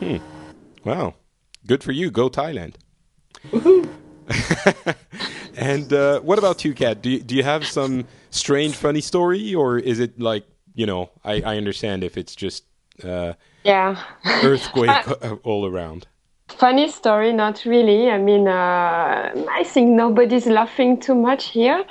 [0.00, 0.16] Hmm.
[0.84, 1.16] Wow.
[1.66, 2.10] Good for you.
[2.10, 2.76] Go Thailand.
[5.56, 7.02] and uh, what about you, Cat?
[7.02, 11.10] Do you, do you have some strange, funny story, or is it like you know?
[11.24, 12.64] I, I understand if it's just
[13.02, 13.34] uh,
[13.64, 13.96] Yeah.
[14.24, 14.90] earthquake
[15.44, 16.06] all around.
[16.48, 18.10] Funny story, not really.
[18.10, 21.84] I mean, uh, I think nobody's laughing too much here.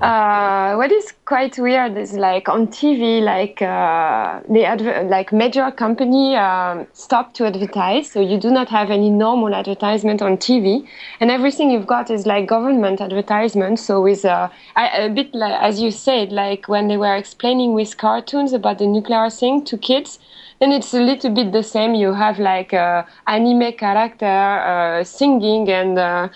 [0.00, 5.70] Uh, what is quite weird is like on TV, like uh, the adver- like major
[5.70, 10.86] company um, stop to advertise, so you do not have any normal advertisement on TV,
[11.20, 13.78] and everything you've got is like government advertisement.
[13.78, 17.74] So with uh, I, a bit like as you said, like when they were explaining
[17.74, 20.18] with cartoons about the nuclear thing to kids,
[20.60, 21.94] then it's a little bit the same.
[21.94, 26.28] You have like uh, anime character uh, singing and uh,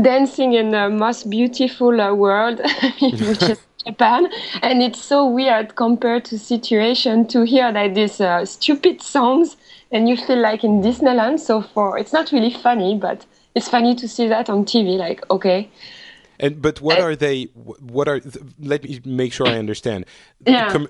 [0.00, 2.60] dancing in the most beautiful uh, world,
[3.00, 4.28] which is Japan,
[4.62, 9.56] and it's so weird compared to situation to hear like these uh, stupid songs,
[9.90, 11.40] and you feel like in Disneyland.
[11.40, 14.96] So for it's not really funny, but it's funny to see that on TV.
[14.96, 15.68] Like okay,
[16.38, 17.44] And but what are they?
[17.54, 18.20] What are?
[18.60, 20.06] Let me make sure I understand.
[20.46, 20.86] Yeah.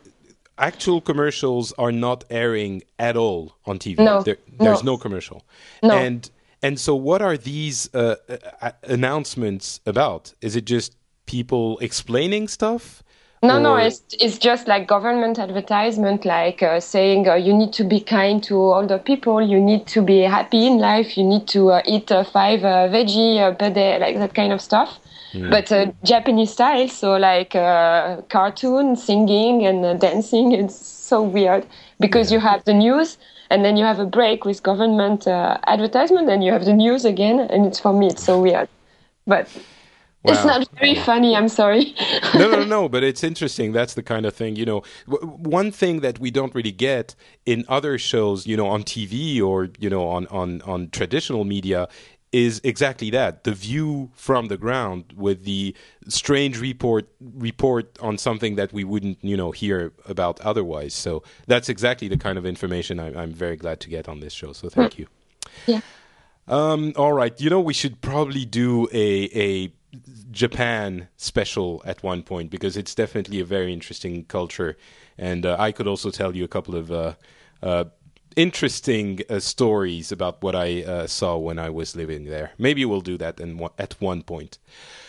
[0.58, 3.98] actual commercials are not airing at all on TV.
[3.98, 4.92] No, There, there's no.
[4.92, 5.44] no commercial.
[5.82, 5.94] No.
[5.94, 6.30] And
[6.62, 8.16] and so, what are these uh,
[8.60, 10.32] uh, announcements about?
[10.40, 13.02] Is it just people explaining stuff?
[13.44, 17.72] No, no, Or- it's it's just like government advertisement, like uh, saying uh, you need
[17.72, 21.48] to be kind to older people, you need to be happy in life, you need
[21.48, 25.01] to uh, eat uh, five uh, veggie uh, per day, like that kind of stuff.
[25.34, 30.52] But uh, Japanese style, so like uh, cartoon, singing, and uh, dancing.
[30.52, 31.64] It's so weird
[31.98, 33.16] because you have the news,
[33.52, 37.04] and then you have a break with government uh, advertisement, and you have the news
[37.04, 38.68] again, and it's for me it's so weird.
[39.26, 39.48] But
[40.24, 41.34] it's not very funny.
[41.34, 41.94] I'm sorry.
[42.34, 42.88] no, no, no.
[42.88, 43.72] But it's interesting.
[43.72, 44.82] That's the kind of thing, you know.
[45.10, 47.14] W- one thing that we don't really get
[47.44, 51.88] in other shows, you know, on TV or you know on on on traditional media,
[52.32, 55.76] is exactly that: the view from the ground with the
[56.09, 60.94] strange report report on something that we wouldn't, you know, hear about otherwise.
[60.94, 64.32] So that's exactly the kind of information I, I'm very glad to get on this
[64.32, 64.52] show.
[64.52, 65.06] So thank you.
[65.66, 65.80] yeah.
[66.48, 67.38] Um, all right.
[67.40, 69.72] You know, we should probably do a a
[70.30, 74.76] Japan special at one point because it's definitely a very interesting culture,
[75.18, 77.14] and uh, I could also tell you a couple of uh,
[77.62, 77.84] uh,
[78.36, 82.52] interesting uh, stories about what I uh, saw when I was living there.
[82.59, 84.59] Maybe we'll do that in, one- at one point.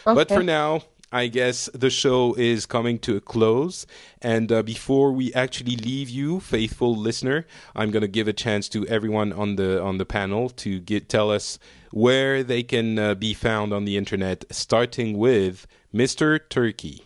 [0.05, 0.83] But for now.
[1.15, 3.85] I guess the show is coming to a close.
[4.19, 7.45] And uh, before we actually leave you, faithful listener,
[7.75, 11.09] I'm going to give a chance to everyone on the on the panel to get
[11.09, 11.59] tell us
[11.91, 16.39] where they can uh, be found on the internet, starting with Mr.
[16.49, 17.05] Turki,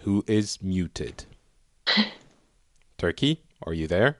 [0.00, 1.26] who is muted.
[2.98, 4.18] Turki, are you there?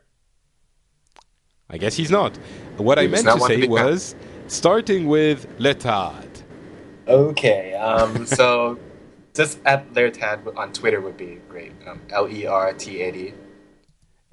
[1.70, 2.36] I guess he's not.
[2.76, 4.14] What I meant to say was
[4.48, 6.42] starting with Lertad.
[7.08, 8.78] Okay, um, so
[9.34, 11.72] just at Lertad on Twitter would be great.
[11.86, 13.34] Um, L E R T A D.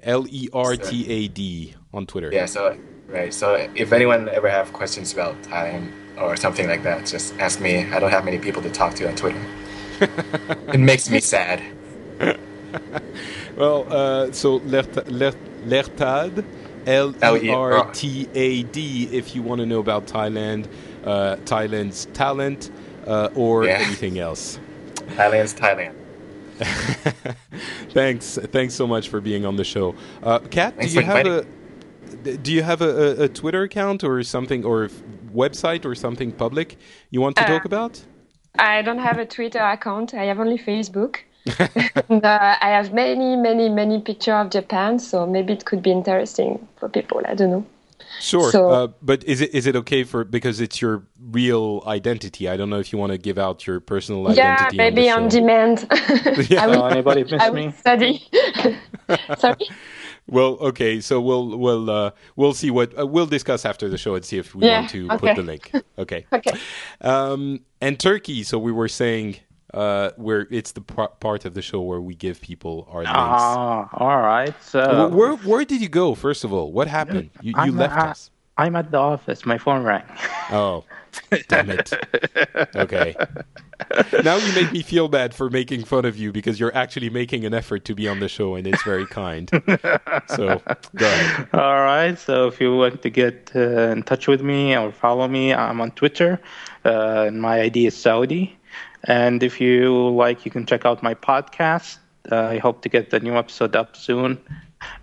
[0.02, 2.30] L E R T A D on Twitter.
[2.32, 2.76] Yeah, so
[3.08, 3.32] right.
[3.32, 7.90] So if anyone ever have questions about time or something like that, just ask me.
[7.92, 9.42] I don't have many people to talk to on Twitter.
[10.00, 11.62] it makes me sad.
[13.56, 15.36] Well, uh, so Lert- Lert-
[15.66, 16.44] Lertad,
[16.86, 20.66] L E R T A D, if you want to know about Thailand,
[21.04, 22.70] uh, Thailand's talent,
[23.06, 23.78] uh, or Yeah.
[23.80, 24.58] anything else.
[25.16, 25.94] Thailand's Thailand.
[27.90, 29.94] Thanks, thanks so much for being on the show.
[30.22, 31.44] Uh, Cat, do you for have a
[32.38, 32.90] do you have a,
[33.20, 35.02] a, a Twitter account or something or f-
[35.34, 36.76] website or something public
[37.10, 38.02] you want to Uh, talk about?
[38.58, 40.14] I don't have a Twitter account.
[40.14, 41.16] I have only Facebook.
[42.08, 45.90] and, uh, I have many, many, many pictures of Japan, so maybe it could be
[45.90, 47.20] interesting for people.
[47.26, 47.66] I don't know.
[48.20, 52.48] Sure, So- uh, but is it is it okay for because it's your real identity?
[52.48, 54.76] I don't know if you want to give out your personal identity.
[54.76, 55.40] yeah, maybe on, on, the show.
[55.40, 55.86] demand.
[56.62, 57.72] I will, Uh, anybody miss I me?
[57.72, 58.28] study.
[59.38, 59.56] Sorry.
[60.26, 64.14] Well, okay, so we'll we'll uh, we'll see what uh, we'll discuss after the show
[64.14, 65.18] and see if we Yeah, want to okay.
[65.18, 65.70] put the link.
[65.98, 66.24] Okay.
[66.32, 66.52] Okay.
[67.00, 68.42] Um, and Turki.
[68.44, 69.36] So we were saying
[69.74, 73.12] uh, where it's the par- part of the show where we give people our links.
[73.14, 74.54] Ah, all right.
[74.62, 76.14] So Wh- where where did you go?
[76.14, 77.30] First of all, what happened?
[77.42, 78.30] You, you left uh, us.
[78.56, 79.44] I'm at the office.
[79.44, 80.04] My phone rang.
[80.52, 80.84] Oh,
[81.48, 81.92] damn it.
[82.76, 83.16] Okay.
[84.22, 87.44] Now you make me feel bad for making fun of you because you're actually making
[87.44, 89.50] an effort to be on the show and it's very kind.
[90.28, 90.62] So
[90.94, 91.48] go ahead.
[91.52, 92.16] All right.
[92.16, 95.80] So if you want to get uh, in touch with me or follow me, I'm
[95.80, 96.40] on Twitter.
[96.84, 98.56] Uh, and my ID is Saudi.
[99.04, 101.98] And if you like, you can check out my podcast.
[102.30, 104.38] Uh, I hope to get the new episode up soon.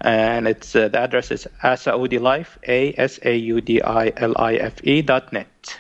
[0.02, 4.56] and it's uh, the address is asaudilife a s a u d i l i
[4.56, 5.78] f e dot net.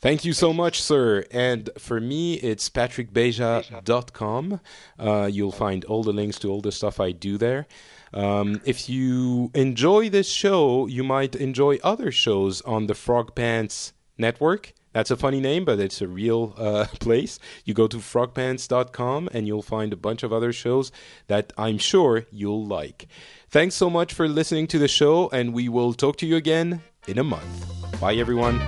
[0.00, 1.24] Thank you so much, sir.
[1.30, 4.60] And for me, it's patrickbeja.com.
[4.98, 7.66] Uh, you'll find all the links to all the stuff I do there.
[8.12, 13.94] Um, if you enjoy this show, you might enjoy other shows on the Frog Pants
[14.18, 14.74] Network.
[14.96, 17.38] That's a funny name, but it's a real uh, place.
[17.66, 20.90] You go to frogpants.com and you'll find a bunch of other shows
[21.26, 23.06] that I'm sure you'll like.
[23.50, 26.80] Thanks so much for listening to the show, and we will talk to you again
[27.06, 28.00] in a month.
[28.00, 28.58] Bye, everyone.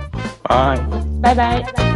[0.47, 0.77] Bye.
[1.19, 1.95] Bye bye.